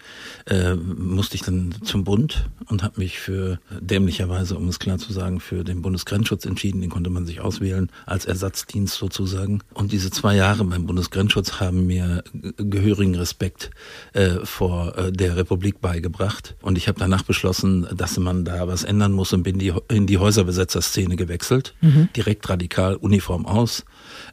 äh, 0.45 0.75
musste 0.75 1.35
ich 1.35 1.41
dann 1.41 1.73
zum 1.83 2.03
Bund 2.03 2.49
und 2.67 2.83
habe 2.83 2.99
mich 2.99 3.19
für 3.19 3.59
dämlicherweise, 3.79 4.57
um 4.57 4.67
es 4.67 4.79
klar 4.79 4.97
zu 4.97 5.13
sagen, 5.13 5.39
für 5.39 5.63
den 5.63 5.81
Bundesgrenzschutz 5.81 6.45
entschieden. 6.45 6.81
Den 6.81 6.89
konnte 6.89 7.09
man 7.09 7.25
sich 7.25 7.39
auswählen 7.39 7.89
als 8.05 8.25
Ersatzdienst 8.25 8.95
sozusagen. 8.95 9.61
Und 9.73 9.93
diese 9.93 10.11
zwei 10.11 10.35
Jahre 10.35 10.65
beim 10.65 10.85
Bundesgrenzschutz 10.85 11.61
haben 11.61 11.87
mir 11.87 12.23
gehörigen 12.57 13.15
Respekt 13.15 13.71
äh, 14.11 14.39
vor 14.43 14.97
äh, 14.97 15.11
der 15.13 15.37
Republik 15.37 15.79
beigebracht. 15.79 16.55
Und 16.61 16.77
ich 16.77 16.89
habe 16.89 16.99
danach 16.99 17.23
beschlossen, 17.23 17.87
dass 17.95 18.17
man 18.17 18.43
da 18.43 18.67
was 18.67 18.83
ändern 18.83 19.13
muss 19.13 19.31
und 19.31 19.43
bin 19.43 19.57
die, 19.57 19.71
in 19.87 20.05
die 20.05 20.17
Häuserbesetzerszene 20.17 21.15
gewechselt. 21.15 21.73
Mhm. 21.79 22.09
Direkt 22.13 22.49
radikal 22.49 22.95
Uniform 22.95 23.45
aus 23.45 23.85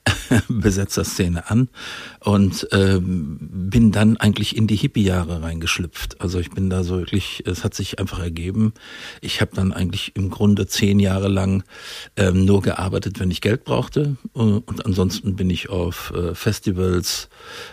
Besetzerszene 0.49 1.51
an 1.51 1.69
und 2.21 2.69
ähm, 2.73 3.39
bin 3.41 3.93
dann 3.93 4.17
eigentlich 4.17 4.57
in 4.57 4.67
die 4.67 4.77
Hippie-Jahre 4.77 5.43
reingeschlüpft. 5.43 6.21
Also 6.21 6.39
ich 6.39 6.51
bin 6.51 6.71
da 6.71 6.85
so 6.85 6.99
wirklich, 6.99 7.45
es 7.47 7.65
hat 7.65 7.75
sich 7.75 7.99
einfach 7.99 8.21
ergeben. 8.21 8.73
Ich 9.21 9.41
habe 9.41 9.55
dann 9.55 9.73
eigentlich 9.73 10.13
im 10.17 10.31
Grunde 10.31 10.67
zehn 10.67 11.01
Jahre 11.01 11.29
lang 11.29 11.65
ähm, 12.17 12.45
nur 12.45 12.63
gearbeitet, 12.63 13.21
wenn 13.21 13.31
ich 13.31 13.41
Geld 13.41 13.65
brauchte 13.65 14.17
und 14.33 14.85
ansonsten 14.87 15.37
bin 15.37 15.51
ich 15.51 15.69
auf 15.69 16.13
äh, 16.15 16.35
Festivals, 16.35 17.29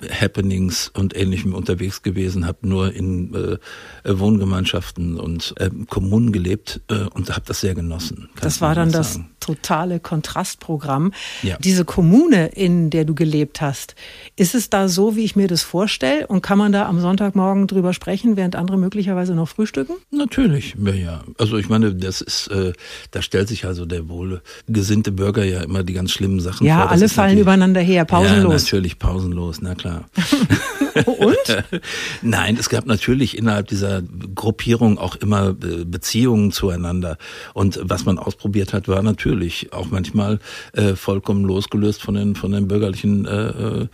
Happenings 0.09 0.89
und 0.89 1.15
ähnlichem 1.15 1.53
unterwegs 1.53 2.01
gewesen, 2.01 2.45
habe 2.47 2.67
nur 2.67 2.93
in 2.93 3.33
äh, 3.33 3.57
Wohngemeinschaften 4.05 5.19
und 5.19 5.53
äh, 5.57 5.69
Kommunen 5.89 6.31
gelebt 6.31 6.81
äh, 6.89 7.03
und 7.13 7.29
habe 7.29 7.43
das 7.45 7.61
sehr 7.61 7.75
genossen. 7.75 8.29
Das 8.41 8.61
war 8.61 8.75
dann 8.75 8.91
das 8.91 9.19
totale 9.39 9.99
Kontrastprogramm. 9.99 11.13
Ja. 11.41 11.57
Diese 11.57 11.85
Kommune, 12.17 12.47
in 12.47 12.89
der 12.89 13.05
du 13.05 13.13
gelebt 13.13 13.61
hast, 13.61 13.93
ist 14.35 14.55
es 14.55 14.71
da 14.71 14.87
so, 14.87 15.15
wie 15.15 15.23
ich 15.23 15.35
mir 15.35 15.47
das 15.47 15.61
vorstelle? 15.61 16.25
Und 16.25 16.41
kann 16.41 16.57
man 16.57 16.71
da 16.71 16.87
am 16.87 16.99
Sonntagmorgen 16.99 17.67
drüber 17.67 17.93
sprechen, 17.93 18.35
während 18.35 18.55
andere 18.55 18.77
möglicherweise 18.77 19.35
noch 19.35 19.47
frühstücken? 19.47 19.93
Natürlich, 20.09 20.75
ja, 20.83 20.93
ja. 20.93 21.23
Also 21.37 21.57
ich 21.57 21.69
meine, 21.69 21.93
das 21.93 22.21
ist, 22.21 22.47
äh, 22.47 22.73
da 23.11 23.21
stellt 23.21 23.47
sich 23.49 23.65
also 23.65 23.85
der 23.85 24.09
wohlgesinnte 24.09 25.11
Bürger 25.11 25.43
ja 25.43 25.61
immer 25.61 25.83
die 25.83 25.93
ganz 25.93 26.11
schlimmen 26.11 26.39
Sachen 26.39 26.65
ja, 26.65 26.77
vor. 26.77 26.85
Ja, 26.85 26.91
alle 26.91 27.07
fallen 27.07 27.37
übereinander 27.37 27.81
her, 27.81 28.03
pausenlos. 28.03 28.63
Ja, 28.63 28.65
natürlich 28.65 28.97
pausenlos, 28.97 29.61
na 29.61 29.75
klar. 29.75 30.09
Und? 31.05 31.63
Nein, 32.21 32.57
es 32.59 32.69
gab 32.69 32.85
natürlich 32.85 33.37
innerhalb 33.37 33.67
dieser 33.67 34.01
Gruppierung 34.35 34.97
auch 34.97 35.15
immer 35.15 35.49
äh, 35.49 35.85
Beziehungen 35.85 36.51
zueinander. 36.51 37.17
Und 37.53 37.79
was 37.83 38.05
man 38.05 38.17
ausprobiert 38.17 38.73
hat, 38.73 38.87
war 38.87 39.01
natürlich 39.01 39.73
auch 39.73 39.87
manchmal 39.89 40.39
äh, 40.73 40.95
vollkommen 40.95 41.43
losgelöst 41.43 42.01
von 42.01 42.15
den 42.15 42.35
von 42.35 42.51
den 42.51 42.67
bürgerlichen 42.67 43.25
äh, 43.25 43.47
äh, 43.47 43.87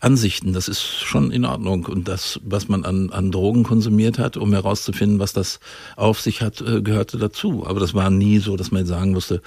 Ansichten. 0.00 0.52
Das 0.52 0.68
ist 0.68 0.82
schon 0.82 1.30
in 1.30 1.44
Ordnung. 1.44 1.86
Und 1.86 2.08
das, 2.08 2.40
was 2.44 2.68
man 2.68 2.84
an, 2.84 3.10
an 3.10 3.30
Drogen 3.30 3.62
konsumiert 3.62 4.18
hat, 4.18 4.36
um 4.36 4.52
herauszufinden, 4.52 5.18
was 5.18 5.32
das 5.32 5.60
auf 5.96 6.20
sich 6.20 6.42
hat, 6.42 6.60
äh, 6.60 6.82
gehörte 6.82 7.18
dazu. 7.18 7.66
Aber 7.66 7.80
das 7.80 7.94
war 7.94 8.10
nie 8.10 8.38
so, 8.38 8.56
dass 8.56 8.70
man 8.70 8.86
sagen 8.86 9.12
musste, 9.12 9.42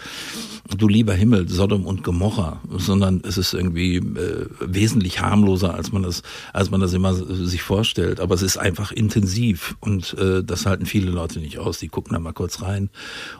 du 0.78 0.88
lieber 0.88 1.13
Himmel, 1.13 1.49
Sodom 1.49 1.86
und 1.86 2.04
Gomorra, 2.04 2.62
sondern 2.78 3.21
es 3.28 3.38
ist 3.38 3.54
irgendwie 3.54 3.97
äh, 3.97 4.47
wesentlich 4.62 5.21
harmloser, 5.21 5.73
als 5.73 5.91
man 5.91 6.04
das, 6.04 6.23
als 6.54 6.71
man 6.71 6.80
das 6.80 6.93
immer 7.04 7.13
sich 7.13 7.62
vorstellt. 7.62 8.20
Aber 8.20 8.36
es 8.36 8.42
ist 8.42 8.58
einfach 8.58 8.92
intensiv 8.92 9.76
und 9.80 10.16
äh, 10.18 10.44
das 10.44 10.66
halten 10.66 10.86
viele 10.86 11.12
Leute 11.12 11.39
nicht 11.39 11.60
aus. 11.60 11.80
Die 11.80 11.89
gucken 11.89 12.13
da 12.13 12.20
mal 12.20 12.34
kurz 12.34 12.62
rein 12.62 12.89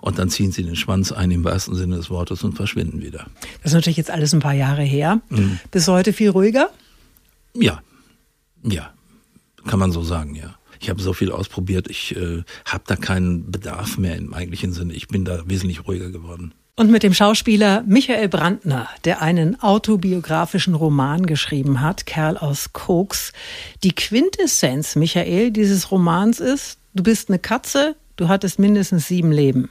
und 0.02 0.20
dann 0.20 0.30
ziehen 0.30 0.52
sie 0.52 0.64
den 0.64 0.76
Schwanz 0.76 1.12
ein 1.12 1.32
im 1.32 1.44
wahrsten 1.44 1.76
Sinne 1.76 1.96
des 1.96 2.10
Wortes 2.10 2.44
und 2.44 2.54
verschwinden 2.54 3.02
wieder. 3.02 3.28
Das 3.62 3.72
ist 3.72 3.74
natürlich 3.74 3.98
jetzt 3.98 4.12
alles 4.12 4.34
ein 4.34 4.42
paar 4.42 4.54
Jahre 4.54 4.84
her. 4.84 5.22
Mhm. 5.30 5.60
Bis 5.72 5.88
heute 5.88 6.12
viel 6.12 6.30
ruhiger? 6.30 6.70
Ja, 7.56 7.82
ja, 8.64 8.94
kann 9.66 9.80
man 9.80 9.92
so 9.92 10.04
sagen, 10.04 10.36
ja. 10.36 10.56
Ich 10.80 10.90
habe 10.90 11.02
so 11.02 11.14
viel 11.14 11.32
ausprobiert, 11.32 11.90
ich 11.90 12.14
äh, 12.18 12.44
habe 12.66 12.84
da 12.88 12.98
keinen 12.98 13.50
Bedarf 13.52 13.98
mehr 13.98 14.18
im 14.18 14.34
eigentlichen 14.34 14.74
Sinne. 14.74 14.94
Ich 14.94 15.08
bin 15.08 15.24
da 15.24 15.48
wesentlich 15.48 15.88
ruhiger 15.88 16.10
geworden. 16.10 16.54
Und 16.76 16.90
mit 16.90 17.04
dem 17.04 17.14
Schauspieler 17.14 17.84
Michael 17.86 18.30
Brandner, 18.30 18.90
der 19.06 19.22
einen 19.22 19.62
autobiografischen 19.62 20.74
Roman 20.74 21.28
geschrieben 21.28 21.82
hat, 21.82 22.08
Kerl 22.08 22.36
aus 22.36 22.74
Koks. 22.74 23.32
Die 23.84 23.94
Quintessenz, 23.94 24.96
Michael, 24.96 25.52
dieses 25.52 25.92
Romans 25.92 26.40
ist, 26.40 26.80
du 26.96 27.04
bist 27.04 27.30
eine 27.30 27.38
Katze, 27.38 27.96
du 28.16 28.28
hattest 28.28 28.58
mindestens 28.58 29.08
sieben 29.08 29.32
Leben. 29.32 29.70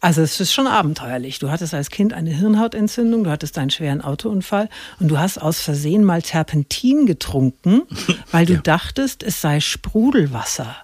Also 0.00 0.22
es 0.22 0.40
ist 0.40 0.52
schon 0.52 0.66
abenteuerlich. 0.66 1.38
Du 1.38 1.52
hattest 1.52 1.72
als 1.72 1.90
Kind 1.90 2.12
eine 2.12 2.30
Hirnhautentzündung, 2.30 3.22
du 3.22 3.30
hattest 3.30 3.56
einen 3.56 3.70
schweren 3.70 4.00
Autounfall 4.00 4.68
und 4.98 5.06
du 5.06 5.18
hast 5.18 5.38
aus 5.38 5.60
Versehen 5.60 6.02
mal 6.02 6.20
Terpentin 6.20 7.06
getrunken, 7.06 7.82
weil 8.32 8.44
du 8.44 8.54
ja. 8.54 8.60
dachtest, 8.60 9.22
es 9.22 9.40
sei 9.40 9.60
Sprudelwasser. 9.60 10.74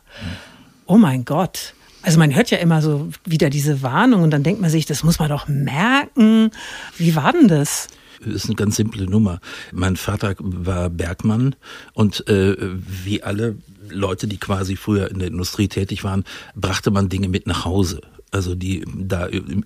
Oh 0.86 0.96
mein 0.96 1.24
Gott. 1.24 1.74
Also 2.02 2.18
man 2.18 2.34
hört 2.34 2.50
ja 2.50 2.58
immer 2.58 2.80
so 2.80 3.10
wieder 3.24 3.50
diese 3.50 3.82
Warnung 3.82 4.22
und 4.22 4.30
dann 4.30 4.42
denkt 4.42 4.60
man 4.60 4.70
sich, 4.70 4.86
das 4.86 5.02
muss 5.02 5.18
man 5.18 5.28
doch 5.28 5.48
merken. 5.48 6.50
Wie 6.96 7.14
war 7.14 7.32
denn 7.32 7.48
das? 7.48 7.88
Ist 8.24 8.46
eine 8.46 8.54
ganz 8.54 8.76
simple 8.76 9.04
Nummer. 9.04 9.40
Mein 9.72 9.96
Vater 9.96 10.34
war 10.38 10.90
Bergmann 10.90 11.56
und 11.94 12.26
äh, 12.28 12.56
wie 13.04 13.22
alle 13.22 13.56
Leute, 13.88 14.28
die 14.28 14.38
quasi 14.38 14.76
früher 14.76 15.10
in 15.10 15.18
der 15.18 15.28
Industrie 15.28 15.68
tätig 15.68 16.04
waren, 16.04 16.24
brachte 16.54 16.90
man 16.90 17.08
Dinge 17.08 17.28
mit 17.28 17.46
nach 17.46 17.64
Hause. 17.64 18.00
Also 18.30 18.54
die 18.54 18.84
da 18.96 19.26
im 19.26 19.64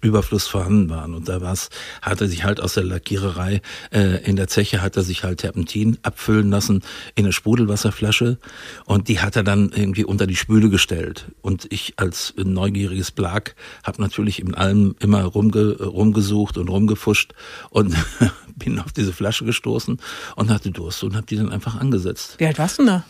Überfluss 0.00 0.46
vorhanden 0.46 0.90
waren. 0.90 1.14
Und 1.14 1.28
da 1.28 1.40
war's, 1.40 1.70
hat 2.02 2.20
er 2.20 2.28
sich 2.28 2.44
halt 2.44 2.60
aus 2.60 2.74
der 2.74 2.84
Lackiererei 2.84 3.60
äh, 3.90 4.24
in 4.24 4.36
der 4.36 4.48
Zeche 4.48 4.82
hat 4.82 4.96
er 4.96 5.02
sich 5.02 5.24
halt 5.24 5.40
Terpentin 5.40 5.98
abfüllen 6.02 6.50
lassen 6.50 6.82
in 7.14 7.24
eine 7.24 7.32
Sprudelwasserflasche 7.32 8.38
und 8.84 9.08
die 9.08 9.20
hat 9.20 9.36
er 9.36 9.42
dann 9.42 9.70
irgendwie 9.70 10.04
unter 10.04 10.26
die 10.26 10.36
Spüle 10.36 10.70
gestellt. 10.70 11.26
Und 11.42 11.66
ich 11.70 11.94
als 11.96 12.34
neugieriges 12.36 13.10
Blag 13.10 13.54
habe 13.82 14.00
natürlich 14.00 14.40
in 14.40 14.54
allem 14.54 14.94
immer 15.00 15.22
rumge, 15.22 15.76
rumgesucht 15.82 16.58
und 16.58 16.68
rumgefuscht 16.68 17.32
und 17.70 17.94
bin 18.56 18.78
auf 18.78 18.92
diese 18.92 19.12
Flasche 19.12 19.44
gestoßen 19.44 19.98
und 20.36 20.50
hatte 20.50 20.70
Durst 20.70 21.02
und 21.04 21.16
habe 21.16 21.26
die 21.26 21.36
dann 21.36 21.50
einfach 21.50 21.76
angesetzt. 21.76 22.36
Wie 22.38 22.46
alt 22.46 22.58
warst 22.58 22.78
du 22.78 22.86
da? 22.86 23.04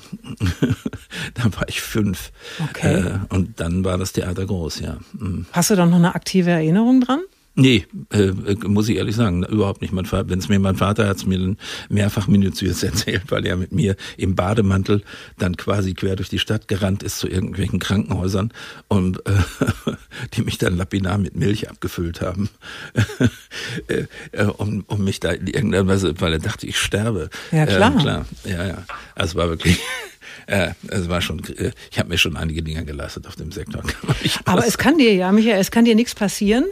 dann 1.34 1.54
war 1.54 1.68
ich 1.68 1.80
fünf. 1.80 2.32
Okay. 2.70 2.94
Äh, 2.94 3.18
und 3.28 3.60
dann 3.60 3.84
war 3.84 3.98
das 3.98 4.12
Theater 4.12 4.46
groß, 4.46 4.80
ja. 4.80 4.93
Mhm. 5.12 5.46
Hast 5.52 5.70
du 5.70 5.76
da 5.76 5.86
noch 5.86 5.96
eine 5.96 6.14
aktive 6.14 6.50
Erinnerung 6.50 7.00
dran? 7.00 7.20
Nee, 7.56 7.86
äh, 8.10 8.32
muss 8.66 8.88
ich 8.88 8.96
ehrlich 8.96 9.14
sagen, 9.14 9.44
überhaupt 9.44 9.80
nicht. 9.80 9.92
Mein 9.92 10.06
Vater, 10.06 10.28
wenn 10.28 10.40
es 10.40 10.48
mir 10.48 10.58
mein 10.58 10.74
Vater 10.74 11.06
hat 11.06 11.18
es 11.18 11.26
mir 11.26 11.54
mehrfach 11.88 12.26
minutiös 12.26 12.82
erzählt, 12.82 13.30
weil 13.30 13.46
er 13.46 13.56
mit 13.56 13.70
mir 13.70 13.94
im 14.16 14.34
Bademantel 14.34 15.02
dann 15.38 15.56
quasi 15.56 15.94
quer 15.94 16.16
durch 16.16 16.28
die 16.28 16.40
Stadt 16.40 16.66
gerannt 16.66 17.04
ist 17.04 17.18
zu 17.18 17.28
irgendwelchen 17.28 17.78
Krankenhäusern 17.78 18.52
und 18.88 19.24
äh, 19.26 19.34
die 20.34 20.42
mich 20.42 20.58
dann 20.58 20.76
lapidar 20.76 21.16
mit 21.18 21.36
Milch 21.36 21.70
abgefüllt 21.70 22.20
haben, 22.20 22.48
äh, 23.86 24.06
äh, 24.32 24.44
um, 24.46 24.84
um 24.88 25.04
mich 25.04 25.20
da 25.20 25.30
in 25.30 25.46
irgendeiner 25.46 25.86
Weise, 25.86 26.20
weil 26.20 26.32
er 26.32 26.40
dachte, 26.40 26.66
ich 26.66 26.78
sterbe. 26.78 27.30
Ja 27.52 27.66
klar. 27.66 27.94
Äh, 27.94 28.00
klar, 28.00 28.26
ja, 28.44 28.66
ja. 28.66 28.84
Also 29.14 29.36
war 29.36 29.48
wirklich. 29.48 29.78
Äh, 30.46 30.70
es 30.88 31.08
war 31.08 31.20
schon, 31.20 31.42
äh, 31.56 31.72
ich 31.90 31.98
habe 31.98 32.08
mir 32.08 32.18
schon 32.18 32.36
einige 32.36 32.62
Dinge 32.62 32.84
geleistet 32.84 33.26
auf 33.26 33.36
dem 33.36 33.52
Sektor. 33.52 33.82
Aber 34.44 34.66
es 34.66 34.78
kann 34.78 34.98
dir 34.98 35.14
ja, 35.14 35.32
Michael, 35.32 35.60
es 35.60 35.70
kann 35.70 35.84
dir 35.84 35.94
nichts 35.94 36.14
passieren. 36.14 36.64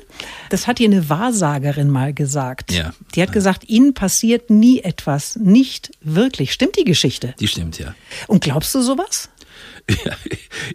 Das 0.51 0.67
hat 0.67 0.79
dir 0.79 0.89
eine 0.89 1.09
Wahrsagerin 1.09 1.91
mal 1.91 2.13
gesagt. 2.13 2.73
Ja. 2.73 2.93
Die 3.15 3.23
hat 3.23 3.33
gesagt, 3.33 3.69
ihnen 3.69 3.95
passiert 3.95 4.51
nie 4.51 4.81
etwas. 4.81 5.37
Nicht 5.37 5.93
wirklich. 6.01 6.53
Stimmt 6.53 6.77
die 6.79 6.85
Geschichte? 6.85 7.35
Die 7.41 7.49
stimmt, 7.49 7.79
ja. 7.79 7.95
Und 8.27 8.43
glaubst 8.43 8.75
du 8.75 8.83
sowas? 8.83 9.29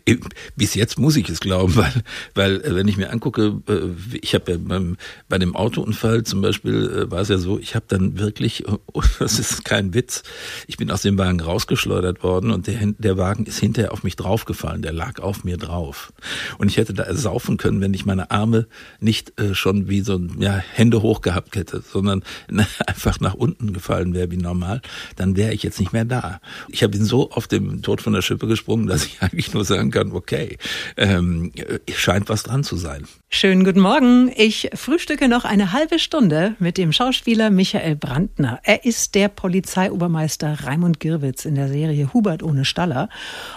Ja, 0.07 0.15
bis 0.55 0.73
jetzt 0.75 0.99
muss 0.99 1.15
ich 1.15 1.29
es 1.29 1.39
glauben, 1.39 1.75
weil, 1.75 2.03
weil 2.35 2.61
äh, 2.61 2.75
wenn 2.75 2.87
ich 2.87 2.97
mir 2.97 3.11
angucke, 3.11 3.61
äh, 3.67 4.17
ich 4.21 4.33
habe 4.33 4.51
ja 4.51 4.57
beim, 4.59 4.97
bei 5.29 5.37
dem 5.37 5.55
Autounfall 5.55 6.23
zum 6.23 6.41
Beispiel 6.41 6.89
äh, 6.89 7.11
war 7.11 7.21
es 7.21 7.29
ja 7.29 7.37
so, 7.37 7.59
ich 7.59 7.75
habe 7.75 7.85
dann 7.87 8.17
wirklich, 8.17 8.65
oh, 8.67 9.03
das 9.19 9.39
ist 9.39 9.65
kein 9.65 9.93
Witz, 9.93 10.23
ich 10.67 10.77
bin 10.77 10.91
aus 10.91 11.01
dem 11.01 11.17
Wagen 11.17 11.39
rausgeschleudert 11.39 12.23
worden 12.23 12.51
und 12.51 12.67
der, 12.67 12.79
der 12.97 13.17
Wagen 13.17 13.45
ist 13.45 13.59
hinterher 13.59 13.91
auf 13.91 14.03
mich 14.03 14.15
draufgefallen, 14.15 14.81
der 14.81 14.93
lag 14.93 15.19
auf 15.19 15.43
mir 15.43 15.57
drauf. 15.57 16.13
Und 16.57 16.69
ich 16.69 16.77
hätte 16.77 16.93
da 16.93 17.03
ersaufen 17.03 17.57
können, 17.57 17.81
wenn 17.81 17.93
ich 17.93 18.05
meine 18.05 18.31
Arme 18.31 18.67
nicht 18.99 19.33
schon 19.53 19.87
wie 19.87 20.01
so 20.01 20.19
ja, 20.39 20.51
Hände 20.51 21.01
hoch 21.01 21.21
gehabt 21.21 21.55
hätte, 21.55 21.81
sondern 21.81 22.23
einfach 22.87 23.19
nach 23.19 23.33
unten 23.33 23.73
gefallen 23.73 24.13
wäre 24.13 24.31
wie 24.31 24.37
normal, 24.37 24.81
dann 25.15 25.35
wäre 25.35 25.53
ich 25.53 25.63
jetzt 25.63 25.79
nicht 25.79 25.93
mehr 25.93 26.05
da. 26.05 26.39
Ich 26.69 26.83
habe 26.83 26.95
ihn 26.95 27.05
so 27.05 27.31
auf 27.31 27.47
dem 27.47 27.81
Tod 27.81 28.01
von 28.01 28.13
der 28.13 28.21
Schippe 28.21 28.47
gesprungen, 28.47 28.87
dass 28.97 29.05
ich 29.05 29.17
eigentlich 29.21 29.53
nur 29.53 29.63
sagen 29.63 29.91
kann, 29.91 30.11
okay, 30.11 30.57
ähm, 30.97 31.51
scheint 31.93 32.29
was 32.29 32.43
dran 32.43 32.63
zu 32.63 32.77
sein. 32.77 33.07
Schönen 33.29 33.63
guten 33.63 33.79
Morgen. 33.79 34.31
Ich 34.35 34.69
frühstücke 34.73 35.27
noch 35.27 35.45
eine 35.45 35.71
halbe 35.71 35.99
Stunde 35.99 36.55
mit 36.59 36.77
dem 36.77 36.91
Schauspieler 36.91 37.51
Michael 37.51 37.95
Brandner. 37.95 38.59
Er 38.63 38.85
ist 38.85 39.13
der 39.13 39.27
Polizeiobermeister 39.27 40.63
Raimund 40.63 40.99
Girwitz 40.99 41.45
in 41.45 41.55
der 41.55 41.67
Serie 41.67 42.11
Hubert 42.13 42.41
ohne 42.41 42.65
Staller. 42.65 43.09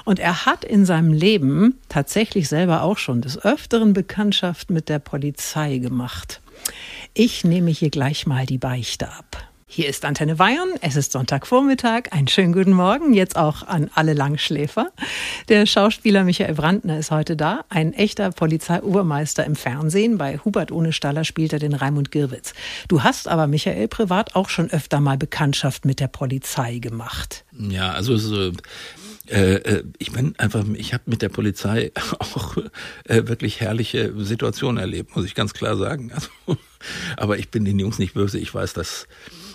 Und 0.05 0.19
er 0.19 0.45
hat 0.45 0.65
in 0.65 0.85
seinem 0.85 1.13
Leben 1.13 1.79
tatsächlich 1.89 2.49
selber 2.49 2.83
auch 2.83 2.99
schon 2.99 3.23
des 3.23 3.43
Öfteren 3.43 3.95
Bekanntschaft 3.95 4.71
mit 4.71 4.89
der 4.89 4.99
Polizei 4.99 5.79
gemacht. 5.79 6.43
Ich 7.15 7.45
nehme 7.45 7.71
hier 7.71 7.91
gleich 7.91 8.27
mal 8.27 8.45
die 8.45 8.59
Beichte 8.59 9.09
ab. 9.09 9.50
Hier 9.73 9.89
ist 9.89 10.05
Antenne 10.05 10.35
Bayern. 10.35 10.71
Es 10.81 10.97
ist 10.97 11.13
Sonntagvormittag. 11.13 12.11
Einen 12.11 12.27
schönen 12.27 12.53
guten 12.53 12.73
Morgen. 12.73 13.13
Jetzt 13.13 13.37
auch 13.37 13.65
an 13.69 13.89
alle 13.95 14.15
Langschläfer. 14.15 14.91
Der 15.49 15.65
Schauspieler 15.65 16.25
Michael 16.25 16.55
Brandner 16.55 16.99
ist 16.99 17.13
heute 17.13 17.37
da. 17.37 17.65
Ein 17.69 17.93
echter 17.93 18.33
Polizeiobermeister 18.33 19.45
im 19.47 19.55
Fernsehen. 19.55 20.19
Bei 20.19 20.39
Hubert 20.39 20.73
ohne 20.73 20.93
Staller 20.93 21.23
spielt 21.23 21.53
er 21.53 21.61
den 21.61 21.73
Raimund 21.73 22.11
Girwitz. 22.11 22.53
Du 22.89 23.05
hast 23.05 23.29
aber, 23.29 23.47
Michael, 23.47 23.87
privat 23.87 24.35
auch 24.35 24.49
schon 24.49 24.69
öfter 24.71 24.99
mal 24.99 25.17
Bekanntschaft 25.17 25.85
mit 25.85 26.01
der 26.01 26.09
Polizei 26.09 26.79
gemacht. 26.79 27.45
Ja, 27.57 27.93
also 27.93 28.17
so, 28.17 28.51
äh, 29.29 29.55
äh, 29.55 29.85
ich 29.99 30.11
bin 30.11 30.35
einfach, 30.39 30.65
ich 30.75 30.93
habe 30.93 31.05
mit 31.07 31.23
der 31.23 31.29
Polizei 31.29 31.93
auch 32.19 32.57
äh, 33.05 33.29
wirklich 33.29 33.61
herrliche 33.61 34.13
Situationen 34.19 34.79
erlebt, 34.79 35.15
muss 35.15 35.25
ich 35.25 35.37
ganz 35.37 35.55
klar 35.55 35.77
sagen. 35.77 36.11
Also, 36.13 36.29
aber 37.17 37.39
ich 37.39 37.51
bin 37.51 37.65
den 37.65 37.79
Jungs 37.79 38.01
nicht 38.01 38.15
böse. 38.15 38.41
Ich 38.41 38.53
weiß, 38.53 38.73
dass 38.73 39.07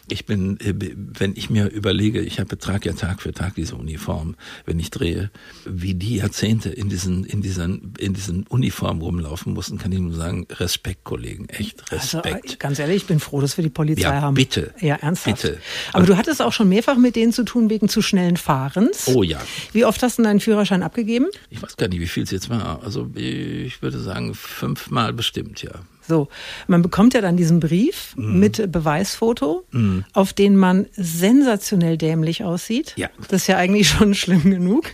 ich 0.08 0.26
bin, 0.26 0.60
äh, 0.60 0.74
wenn 0.96 1.34
ich 1.36 1.50
mir 1.50 1.70
überlege, 1.70 2.22
ich 2.22 2.40
habe 2.40 2.58
trage 2.58 2.90
ja 2.90 2.96
Tag 2.96 3.22
für 3.22 3.32
Tag 3.34 3.56
diese 3.56 3.76
Uniform, 3.76 4.36
wenn 4.66 4.80
ich 4.80 4.90
drehe, 4.92 5.32
wie 5.66 5.94
die 5.96 6.18
Jahrzehnte 6.18 6.70
in 6.70 6.90
diesen, 6.90 7.24
in 7.26 7.42
diesen, 7.42 7.94
in 7.98 8.14
diesen 8.14 8.46
Uniformen 8.48 9.02
rumlaufen 9.02 9.54
mussten, 9.54 9.78
kann 9.78 9.92
ich 9.92 10.00
nur 10.00 10.14
sagen, 10.14 10.46
Respekt, 10.52 11.04
Kollegen, 11.04 11.48
echt 11.50 11.84
Also, 11.92 12.20
Respekt. 12.20 12.54
äh, 12.54 12.56
ganz 12.58 12.80
ehrlich, 12.80 12.98
ich 12.98 13.06
bin 13.08 13.20
froh, 13.20 13.42
dass 13.42 13.58
wir 13.58 13.64
die 13.64 13.70
Polizei 13.70 14.04
Ja, 14.04 14.22
haben. 14.22 14.36
bitte. 14.36 14.74
Ja, 14.80 14.96
ernsthaft. 14.96 15.42
Bitte. 15.42 15.60
Aber 15.94 16.06
du 16.06 16.18
hattest 16.18 16.42
auch 16.42 16.54
schon 16.54 16.70
mehrfach 16.70 16.98
mit 16.98 17.16
denen 17.16 17.34
zu 17.34 17.44
tun 17.44 17.70
wegen 17.70 17.90
zu 17.90 18.02
schnellen 18.02 18.38
Fahrens. 18.38 19.08
Oh 19.08 19.24
ja. 19.24 19.42
Wie 19.74 19.86
oft 19.86 20.02
hast 20.04 20.20
du 20.20 20.24
deinen 20.24 20.40
Führerschein 20.40 20.84
abgegeben? 20.84 21.28
Ich 21.50 21.62
weiß 21.62 21.78
gar 21.78 21.88
nicht, 21.88 22.00
wie 22.00 22.08
viel 22.08 22.24
es 22.24 22.32
jetzt 22.32 22.50
war. 22.50 22.84
Also 22.84 23.10
ich 23.16 23.82
würde 23.82 24.00
sagen, 24.00 24.34
fünfmal 24.36 25.14
bestimmt, 25.14 25.62
ja. 25.64 25.72
So, 26.08 26.28
man 26.68 26.82
bekommt 26.82 27.14
ja 27.14 27.22
dann 27.22 27.36
diesen 27.38 27.60
Brief 27.60 28.16
Mhm. 28.16 28.40
mit 28.40 28.72
Beweisfoto, 28.72 29.66
auf 30.14 30.34
den 30.34 30.56
man 30.56 30.86
sensationell 30.96 31.98
dämlich 31.98 32.44
aussieht. 32.44 32.94
Ja. 32.96 33.10
Das 33.30 33.42
ist 33.44 33.48
ja 33.48 33.58
eigentlich 33.58 33.90
schon 33.90 34.14
schlimm 34.16 34.50
genug. 34.52 34.86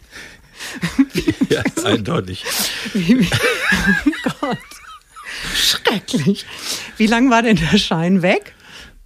Ja, 1.49 1.63
eindeutig. 1.83 2.45
Wie, 2.93 3.19
wie, 3.21 3.27
oh 3.27 4.29
Gott. 4.41 4.57
Schrecklich. 5.55 6.45
Wie 6.97 7.07
lang 7.07 7.29
war 7.29 7.41
denn 7.41 7.55
der 7.57 7.77
Schein 7.77 8.21
weg? 8.21 8.53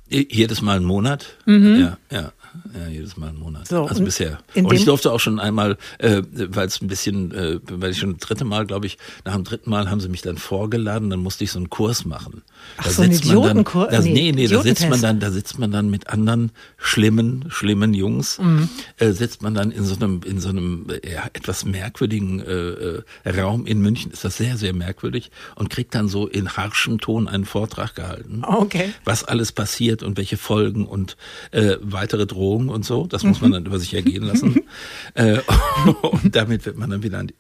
Jedes 0.10 0.62
Mal 0.62 0.78
einen 0.78 0.86
Monat. 0.86 1.38
Ja, 1.46 1.98
ja. 2.12 2.32
Ja, 2.74 2.88
jedes 2.88 3.18
Mal 3.18 3.30
einen 3.30 3.40
Monat. 3.40 3.68
So, 3.68 3.86
also 3.86 4.04
bisher. 4.04 4.40
Und 4.56 4.72
ich 4.74 4.86
durfte 4.86 5.12
auch 5.12 5.20
schon 5.20 5.40
einmal, 5.40 5.78
äh, 6.00 6.22
weil 6.32 6.68
es 6.68 6.82
ein 6.82 6.88
bisschen, 6.88 7.32
äh, 7.34 7.60
weil 7.70 7.92
ich 7.92 7.98
schon 8.00 8.14
das 8.18 8.28
dritte 8.28 8.46
Mal, 8.46 8.66
glaube 8.66 8.86
ich, 8.86 8.98
nach 9.24 9.34
dem 9.36 9.44
dritten 9.44 9.70
Mal 9.70 9.90
haben 9.90 10.00
sie 10.00 10.10
mich 10.10 10.22
dann 10.22 10.38
vorgeladen, 10.38 11.10
dann 11.10 11.20
musste 11.20 11.44
ich 11.44 11.52
so 11.52 11.60
einen 11.60 11.70
Kurs 11.70 12.06
machen. 12.06 12.42
Ach, 12.78 12.90
so 12.90 13.02
einen 13.04 13.14
Idiotenkurs- 13.14 13.90
da, 13.92 14.00
nee, 14.02 14.12
nee, 14.14 14.32
nee, 14.32 14.48
da 14.48 14.62
sitzt 14.62 14.90
man 14.90 15.02
dann, 15.02 15.20
da 15.20 15.32
sitzt 15.32 15.60
man 15.60 15.72
dann 15.72 15.90
mit 15.90 16.10
anderen 16.10 16.52
schlimmen, 16.78 17.46
schlimmen 17.50 17.94
Jungs, 17.94 18.38
Mhm. 18.40 18.70
äh, 18.98 19.12
sitzt 19.12 19.42
man 19.42 19.54
dann 19.54 19.72
in 19.72 19.84
so 19.86 19.96
einem, 19.96 20.22
in 20.26 20.40
so 20.40 20.50
einem 20.50 20.88
äh, 20.90 21.14
ja, 21.14 21.24
etwas 21.34 21.66
merkwürdigen 21.66 22.40
äh, 22.42 23.02
äh, 23.26 23.42
Raum 23.42 23.66
in 23.66 23.80
München, 23.82 24.12
ist 24.12 24.24
das 24.24 24.38
sehr, 24.38 24.58
sehr 24.58 24.74
merkwürdig 24.74 25.32
und 25.56 25.70
kriegt 25.70 25.96
dann 25.96 26.08
so 26.08 26.28
in 26.28 26.50
harschem 26.58 27.00
Ton 27.00 27.28
einen 27.28 27.46
Vortrag 27.46 27.96
gehalten 27.96 28.44
Okay. 28.44 28.94
was 29.04 29.24
alles 29.24 29.52
passiert 29.52 30.04
und 30.04 30.18
welche 30.18 30.38
Folgen 30.38 30.86
und 30.86 31.18
äh, 31.52 31.78
weitere 31.82 32.26
Drohungen 32.26 32.45
und 32.54 32.86
so. 32.86 33.08
Das 33.08 33.24
muss 33.24 33.42
man 33.42 33.52
dann 33.52 33.66
über 33.66 33.80
sich 33.80 33.94
ergehen 33.94 34.24
lassen. 34.24 34.62
äh, 35.14 35.40
und 36.02 36.36
damit 36.36 36.66
wird 36.66 36.78
man 36.78 36.90
dann 36.90 37.04
wieder, 37.04 37.20
an 37.20 37.28
die, 37.28 37.34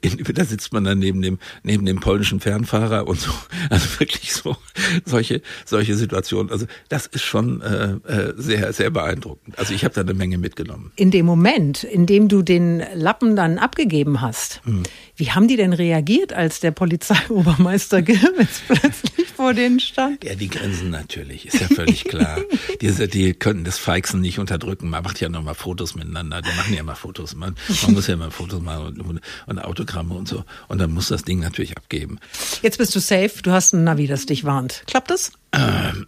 in, 0.00 0.22
da 0.34 0.44
sitzt 0.44 0.72
man 0.72 0.84
dann 0.84 0.98
neben 0.98 1.22
dem 1.22 1.38
neben 1.62 1.84
dem 1.86 2.00
polnischen 2.00 2.40
Fernfahrer 2.40 3.06
und 3.06 3.20
so. 3.20 3.30
Also 3.68 4.00
wirklich 4.00 4.32
so 4.32 4.56
solche 5.04 5.42
solche 5.64 5.96
Situationen. 5.96 6.50
Also 6.50 6.66
das 6.88 7.06
ist 7.06 7.22
schon 7.22 7.60
äh, 7.62 7.92
äh, 8.06 8.34
sehr 8.36 8.72
sehr 8.72 8.90
beeindruckend. 8.90 9.58
Also 9.58 9.74
ich 9.74 9.84
habe 9.84 9.94
da 9.94 10.00
eine 10.00 10.14
Menge 10.14 10.38
mitgenommen. 10.38 10.92
In 10.96 11.10
dem 11.10 11.26
Moment, 11.26 11.84
in 11.84 12.06
dem 12.06 12.28
du 12.28 12.42
den 12.42 12.82
Lappen 12.94 13.36
dann 13.36 13.58
abgegeben 13.58 14.20
hast, 14.20 14.60
Mhm. 14.64 14.82
Wie 15.20 15.30
haben 15.30 15.46
die 15.46 15.56
denn 15.56 15.74
reagiert, 15.74 16.32
als 16.32 16.60
der 16.60 16.70
Polizeiobermeister 16.70 18.00
Girwitz 18.02 18.62
plötzlich 18.66 19.28
vor 19.28 19.52
denen 19.54 19.78
stand? 19.78 20.24
Ja, 20.24 20.34
die 20.34 20.48
grinsen 20.48 20.90
natürlich, 20.90 21.46
ist 21.46 21.60
ja 21.60 21.68
völlig 21.68 22.04
klar. 22.04 22.38
Die, 22.80 22.90
die 23.08 23.34
können 23.34 23.64
das 23.64 23.78
Feixen 23.78 24.20
nicht 24.20 24.38
unterdrücken. 24.38 24.88
Man 24.88 25.04
macht 25.04 25.20
ja 25.20 25.28
noch 25.28 25.42
mal 25.42 25.54
Fotos 25.54 25.94
miteinander. 25.94 26.40
Die 26.40 26.56
machen 26.56 26.74
ja 26.74 26.82
mal 26.82 26.94
Fotos. 26.94 27.36
Man, 27.36 27.54
man 27.82 27.92
muss 27.92 28.06
ja 28.06 28.16
mal 28.16 28.30
Fotos 28.30 28.62
machen 28.62 28.86
und, 28.86 29.00
und, 29.00 29.20
und 29.46 29.58
Autogramme 29.58 30.14
und 30.14 30.26
so. 30.26 30.44
Und 30.68 30.78
dann 30.78 30.90
muss 30.90 31.08
das 31.08 31.22
Ding 31.22 31.40
natürlich 31.40 31.76
abgeben. 31.76 32.18
Jetzt 32.62 32.78
bist 32.78 32.94
du 32.96 32.98
safe, 32.98 33.42
du 33.42 33.52
hast 33.52 33.74
ein 33.74 33.84
Navi, 33.84 34.06
das 34.06 34.24
dich 34.26 34.44
warnt. 34.44 34.82
Klappt 34.86 35.10
das? 35.10 35.32
Ähm, 35.52 36.06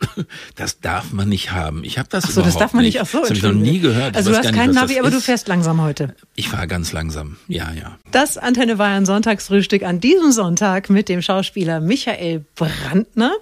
das 0.57 0.81
darf 0.81 1.13
man 1.13 1.29
nicht 1.29 1.51
haben. 1.53 1.83
Ich 1.85 1.99
habe 1.99 2.09
das 2.09 2.25
Ach 2.27 2.31
so, 2.31 2.43
das 2.43 2.57
darf 2.57 2.73
man 2.73 2.85
nicht. 2.85 2.95
nicht. 2.95 3.03
Ach 3.03 3.07
so, 3.07 3.21
das 3.21 3.31
habe 3.31 3.39
ich 3.39 3.43
noch 3.43 3.53
nie 3.53 3.81
gehört. 3.81 4.17
Also 4.17 4.31
du 4.31 4.37
hast 4.39 4.53
gar 4.53 4.67
nicht, 4.67 4.75
Navi, 4.75 4.99
aber 5.01 5.11
du 5.11 5.17
ist. 5.17 5.25
fährst 5.25 5.49
langsam 5.49 5.81
heute. 5.83 6.15
Ich 6.37 6.49
fahre 6.49 6.69
ganz 6.69 6.93
langsam. 6.93 7.37
Ja, 7.49 7.73
ja. 7.73 7.99
Das 8.13 8.39
Antenne 8.39 8.77
Bayern 8.77 9.05
Sonntagsfrühstück 9.05 9.83
an 9.83 10.01
diesem 10.01 10.31
Sonntag 10.33 10.91
mit 10.91 11.09
dem 11.09 11.23
Schauspieler 11.23 11.81
Michael 11.81 12.45
Brandner, 12.55 13.33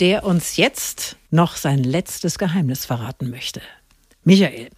der 0.00 0.24
uns 0.24 0.56
jetzt 0.56 1.16
noch 1.30 1.56
sein 1.56 1.82
letztes 1.82 2.38
Geheimnis 2.38 2.84
verraten 2.84 3.30
möchte. 3.30 3.60
Michael, 4.24 4.70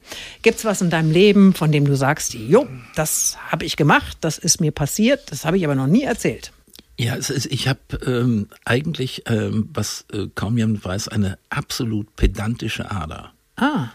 gibt's 0.42 0.66
was 0.66 0.82
in 0.82 0.90
deinem 0.90 1.10
Leben, 1.10 1.54
von 1.54 1.72
dem 1.72 1.86
du 1.86 1.96
sagst, 1.96 2.34
jo, 2.34 2.66
das 2.94 3.38
habe 3.50 3.64
ich 3.64 3.76
gemacht, 3.76 4.18
das 4.20 4.36
ist 4.36 4.60
mir 4.60 4.72
passiert, 4.72 5.32
das 5.32 5.46
habe 5.46 5.56
ich 5.56 5.64
aber 5.64 5.74
noch 5.74 5.86
nie 5.86 6.02
erzählt? 6.02 6.52
Ja, 6.98 7.14
es 7.14 7.30
ist, 7.30 7.46
ich 7.46 7.68
habe 7.68 7.80
ähm, 8.04 8.48
eigentlich, 8.64 9.22
ähm, 9.26 9.68
was 9.72 10.04
äh, 10.12 10.26
kaum 10.34 10.58
jemand 10.58 10.84
weiß, 10.84 11.08
eine 11.08 11.38
absolut 11.48 12.16
pedantische 12.16 12.90
Ader. 12.90 13.32
Ah. 13.54 13.90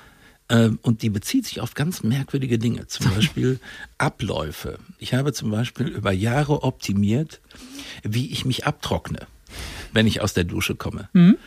Ähm, 0.47 0.79
und 0.81 1.01
die 1.01 1.09
bezieht 1.09 1.45
sich 1.45 1.59
auf 1.59 1.73
ganz 1.73 2.03
merkwürdige 2.03 2.57
Dinge, 2.57 2.87
zum 2.87 3.11
Beispiel 3.15 3.59
Abläufe. 3.97 4.79
Ich 4.99 5.13
habe 5.13 5.33
zum 5.33 5.51
Beispiel 5.51 5.87
über 5.87 6.13
Jahre 6.13 6.63
optimiert, 6.63 7.41
wie 8.03 8.31
ich 8.31 8.45
mich 8.45 8.65
abtrockne, 8.65 9.27
wenn 9.93 10.07
ich 10.07 10.21
aus 10.21 10.33
der 10.33 10.43
Dusche 10.43 10.75
komme. 10.75 11.09
Mhm. 11.13 11.37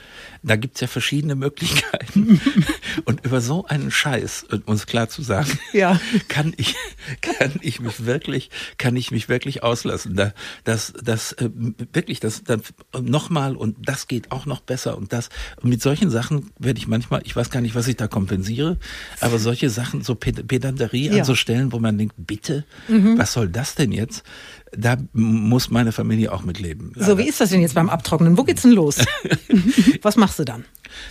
Da 0.43 0.57
gibt's 0.57 0.81
ja 0.81 0.87
verschiedene 0.87 1.35
Möglichkeiten. 1.35 2.41
Und 3.05 3.25
über 3.25 3.41
so 3.41 3.67
einen 3.67 3.91
Scheiß, 3.91 4.47
um 4.67 4.75
es 4.75 4.87
klar 4.87 5.09
zu 5.09 5.23
sagen, 5.23 5.59
ja. 5.73 6.01
kann 6.29 6.55
ich, 6.57 6.75
kann 7.21 7.55
ich 7.61 7.81
mich 7.81 8.07
wirklich, 8.07 8.51
kann 8.79 8.97
ich 8.97 9.11
mich 9.11 9.29
wirklich 9.29 9.63
auslassen. 9.63 10.15
Da, 10.15 10.33
das, 10.65 10.93
das, 11.03 11.33
äh, 11.33 11.51
wirklich, 11.93 12.21
das, 12.21 12.45
das 12.45 12.61
nochmal 12.99 13.57
und 13.57 13.77
das 13.89 14.07
geht 14.07 14.31
auch 14.31 14.47
noch 14.47 14.61
besser 14.61 14.97
und 14.97 15.13
das. 15.13 15.31
Und 15.61 15.71
mit 15.71 15.83
solchen 15.83 16.11
Sachen 16.11 16.51
werde 16.59 16.79
ich 16.79 16.87
manchmal, 16.87 17.23
ich 17.25 17.35
weiß 17.35 17.51
gar 17.51 17.61
nicht, 17.61 17.75
was 17.75 17.89
ich 17.89 17.97
da 17.97 18.07
kompensiere, 18.07 18.79
aber 19.21 19.39
solche 19.39 19.71
Sachen, 19.71 20.03
so 20.03 20.15
Pedanterie 20.15 21.09
ja. 21.09 21.19
an 21.19 21.25
so 21.25 21.35
Stellen, 21.35 21.73
wo 21.73 21.79
man 21.79 21.99
denkt, 21.99 22.15
bitte, 22.19 22.65
mhm. 22.89 23.19
was 23.19 23.33
soll 23.33 23.49
das 23.49 23.75
denn 23.75 23.93
jetzt? 23.93 24.23
Da 24.73 24.97
muss 25.13 25.71
meine 25.71 25.93
Familie 25.93 26.33
auch 26.33 26.43
mitleben. 26.43 26.93
So, 26.97 27.19
wie 27.19 27.29
ist 27.29 27.41
das 27.41 27.51
denn 27.51 27.61
jetzt 27.61 27.75
beim 27.75 27.89
Abtrocknen? 27.89 28.37
Wo 28.37 28.45
geht's 28.45 28.63
denn 28.63 28.73
los? 28.73 28.99
Was 30.03 30.17
machst 30.17 30.39
du 30.39 30.45
dann? 30.45 30.65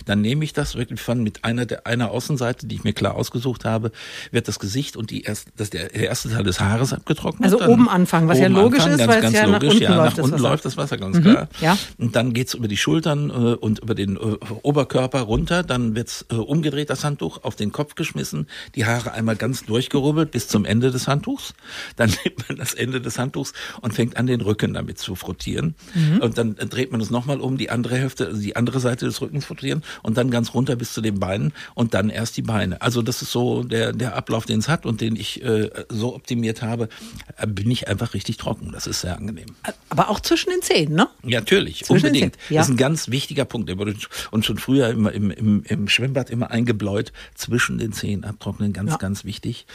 Dann 0.04 0.20
nehme 0.20 0.44
ich 0.44 0.52
das 0.52 0.74
wirklich 0.74 1.00
von 1.00 1.22
mit 1.22 1.44
einer 1.44 1.66
der 1.66 1.86
einer 1.86 2.10
Außenseite, 2.10 2.66
die 2.66 2.76
ich 2.76 2.84
mir 2.84 2.92
klar 2.92 3.14
ausgesucht 3.14 3.64
habe, 3.64 3.92
wird 4.30 4.48
das 4.48 4.58
Gesicht 4.58 4.96
und 4.96 5.10
die 5.10 5.22
erst, 5.22 5.48
das 5.56 5.70
der, 5.70 5.88
der 5.88 6.08
erste 6.08 6.30
Teil 6.30 6.44
des 6.44 6.60
Haares 6.60 6.92
abgetrocknet. 6.92 7.44
Also 7.44 7.64
oben 7.64 7.88
anfangen, 7.88 8.28
was 8.28 8.38
ja 8.38 8.48
logisch 8.48 8.80
anfangen, 8.80 9.00
ist, 9.00 9.06
ganz, 9.06 9.12
weil 9.12 9.22
ganz 9.22 9.34
es 9.34 9.40
ja 9.40 9.46
logisch, 9.46 9.62
nach 9.62 9.72
unten 9.72 9.82
ja, 9.82 9.96
läuft. 9.96 10.16
Nach 10.16 10.24
unten 10.24 10.32
das 10.32 10.40
läuft 10.40 10.64
das 10.64 10.76
Wasser 10.76 10.96
ganz 10.96 11.18
mhm, 11.18 11.22
klar. 11.22 11.48
Ja. 11.60 11.78
Und 11.98 12.16
dann 12.16 12.32
geht's 12.32 12.54
über 12.54 12.68
die 12.68 12.76
Schultern 12.76 13.30
äh, 13.30 13.32
und 13.32 13.80
über 13.80 13.94
den 13.94 14.16
äh, 14.16 14.36
Oberkörper 14.62 15.20
runter. 15.20 15.62
Dann 15.62 15.94
wird's 15.94 16.26
äh, 16.30 16.34
umgedreht, 16.34 16.90
das 16.90 17.04
Handtuch, 17.04 17.44
auf 17.44 17.56
den 17.56 17.72
Kopf 17.72 17.94
geschmissen, 17.94 18.46
die 18.74 18.86
Haare 18.86 19.12
einmal 19.12 19.36
ganz 19.36 19.64
durchgerubbelt 19.64 20.30
bis 20.30 20.48
zum 20.48 20.64
Ende 20.64 20.90
des 20.90 21.08
Handtuchs. 21.08 21.54
Dann 21.96 22.10
nimmt 22.24 22.48
man 22.48 22.58
das 22.58 22.74
Ende 22.74 23.00
des 23.00 23.18
Handtuchs 23.18 23.45
und 23.80 23.94
fängt 23.94 24.16
an, 24.16 24.26
den 24.26 24.40
Rücken 24.40 24.74
damit 24.74 24.98
zu 24.98 25.14
frottieren. 25.14 25.74
Mhm. 25.94 26.18
Und 26.18 26.38
dann 26.38 26.56
dreht 26.56 26.92
man 26.92 27.00
es 27.00 27.10
nochmal 27.10 27.40
um, 27.40 27.56
die 27.56 27.70
andere 27.70 27.96
Hälfte, 27.96 28.26
also 28.26 28.40
die 28.40 28.56
andere 28.56 28.80
Seite 28.80 29.06
des 29.06 29.20
Rückens 29.20 29.44
frottieren 29.44 29.82
und 30.02 30.16
dann 30.16 30.30
ganz 30.30 30.54
runter 30.54 30.76
bis 30.76 30.92
zu 30.92 31.00
den 31.00 31.20
Beinen 31.20 31.52
und 31.74 31.94
dann 31.94 32.10
erst 32.10 32.36
die 32.36 32.42
Beine. 32.42 32.80
Also 32.82 33.02
das 33.02 33.22
ist 33.22 33.32
so 33.32 33.62
der, 33.62 33.92
der 33.92 34.16
Ablauf, 34.16 34.46
den 34.46 34.58
es 34.58 34.68
hat 34.68 34.86
und 34.86 35.00
den 35.00 35.16
ich 35.16 35.42
äh, 35.42 35.70
so 35.88 36.14
optimiert 36.14 36.62
habe, 36.62 36.88
äh, 37.36 37.46
bin 37.46 37.70
ich 37.70 37.88
einfach 37.88 38.14
richtig 38.14 38.36
trocken. 38.36 38.70
Das 38.72 38.86
ist 38.86 39.00
sehr 39.00 39.16
angenehm. 39.16 39.46
Aber 39.88 40.10
auch 40.10 40.20
zwischen 40.20 40.50
den 40.50 40.62
Zähnen, 40.62 40.94
ne? 40.94 41.08
Ja, 41.24 41.40
natürlich, 41.40 41.84
zwischen 41.84 42.06
unbedingt. 42.06 42.36
Ja. 42.48 42.58
Das 42.58 42.68
ist 42.68 42.74
ein 42.74 42.76
ganz 42.76 43.08
wichtiger 43.08 43.44
Punkt. 43.44 43.68
Der 43.68 43.78
wurde 43.78 43.94
uns 44.30 44.46
schon 44.46 44.58
früher 44.58 44.88
immer 44.88 45.12
im, 45.12 45.30
im, 45.30 45.62
im 45.64 45.88
Schwimmbad 45.88 46.30
immer 46.30 46.50
eingebläut, 46.50 47.12
zwischen 47.34 47.78
den 47.78 47.92
Zähnen 47.92 48.24
abtrocknen, 48.24 48.72
ganz, 48.72 48.92
ja. 48.92 48.96
ganz 48.96 49.24
wichtig. 49.24 49.66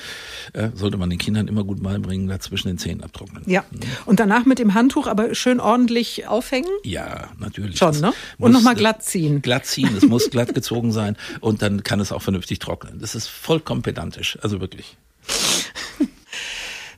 Äh, 0.53 0.69
sollte 0.73 0.97
man 0.97 1.09
den 1.09 1.19
Kindern 1.19 1.47
immer 1.47 1.63
gut 1.63 1.81
beibringen, 1.83 2.27
da 2.27 2.39
zwischen 2.39 2.67
den 2.67 2.77
Zähnen 2.77 3.03
abtrocknen. 3.03 3.43
Ja. 3.47 3.60
Und 4.05 4.19
danach 4.19 4.45
mit 4.45 4.59
dem 4.59 4.73
Handtuch 4.73 5.07
aber 5.07 5.35
schön 5.35 5.59
ordentlich 5.59 6.27
aufhängen? 6.27 6.69
Ja, 6.83 7.29
natürlich. 7.39 7.77
Schon, 7.77 7.99
ne? 7.99 8.13
Und 8.37 8.51
nochmal 8.51 8.75
glatt 8.75 9.03
ziehen. 9.03 9.41
Glatt 9.41 9.65
ziehen, 9.65 9.95
es 9.95 10.03
muss 10.03 10.29
glatt 10.29 10.53
gezogen 10.53 10.91
sein 10.91 11.17
und 11.39 11.61
dann 11.61 11.83
kann 11.83 11.99
es 11.99 12.11
auch 12.11 12.21
vernünftig 12.21 12.59
trocknen. 12.59 12.99
Das 12.99 13.15
ist 13.15 13.27
vollkommen 13.27 13.81
pedantisch, 13.81 14.37
also 14.41 14.61
wirklich. 14.61 14.97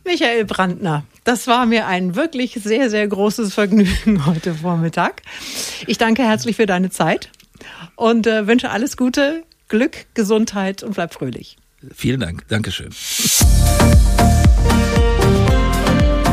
Michael 0.06 0.45
Brandner, 0.45 1.06
das 1.23 1.47
war 1.47 1.65
mir 1.65 1.88
ein 1.88 2.15
wirklich 2.15 2.60
sehr, 2.62 2.89
sehr 2.89 3.08
großes 3.08 3.54
Vergnügen 3.54 4.26
heute 4.26 4.54
Vormittag. 4.54 5.21
Ich 5.88 5.97
danke 5.97 6.23
herzlich 6.23 6.58
für 6.58 6.65
deine 6.65 6.89
Zeit 6.89 7.30
und 7.95 8.28
äh, 8.28 8.47
wünsche 8.47 8.69
alles 8.69 8.97
Gute, 8.97 9.43
Glück, 9.69 10.06
Gesundheit 10.13 10.84
und 10.84 10.95
bleib 10.95 11.13
fröhlich. 11.13 11.58
Vielen 11.93 12.19
Dank. 12.19 12.47
Dankeschön. 12.47 12.91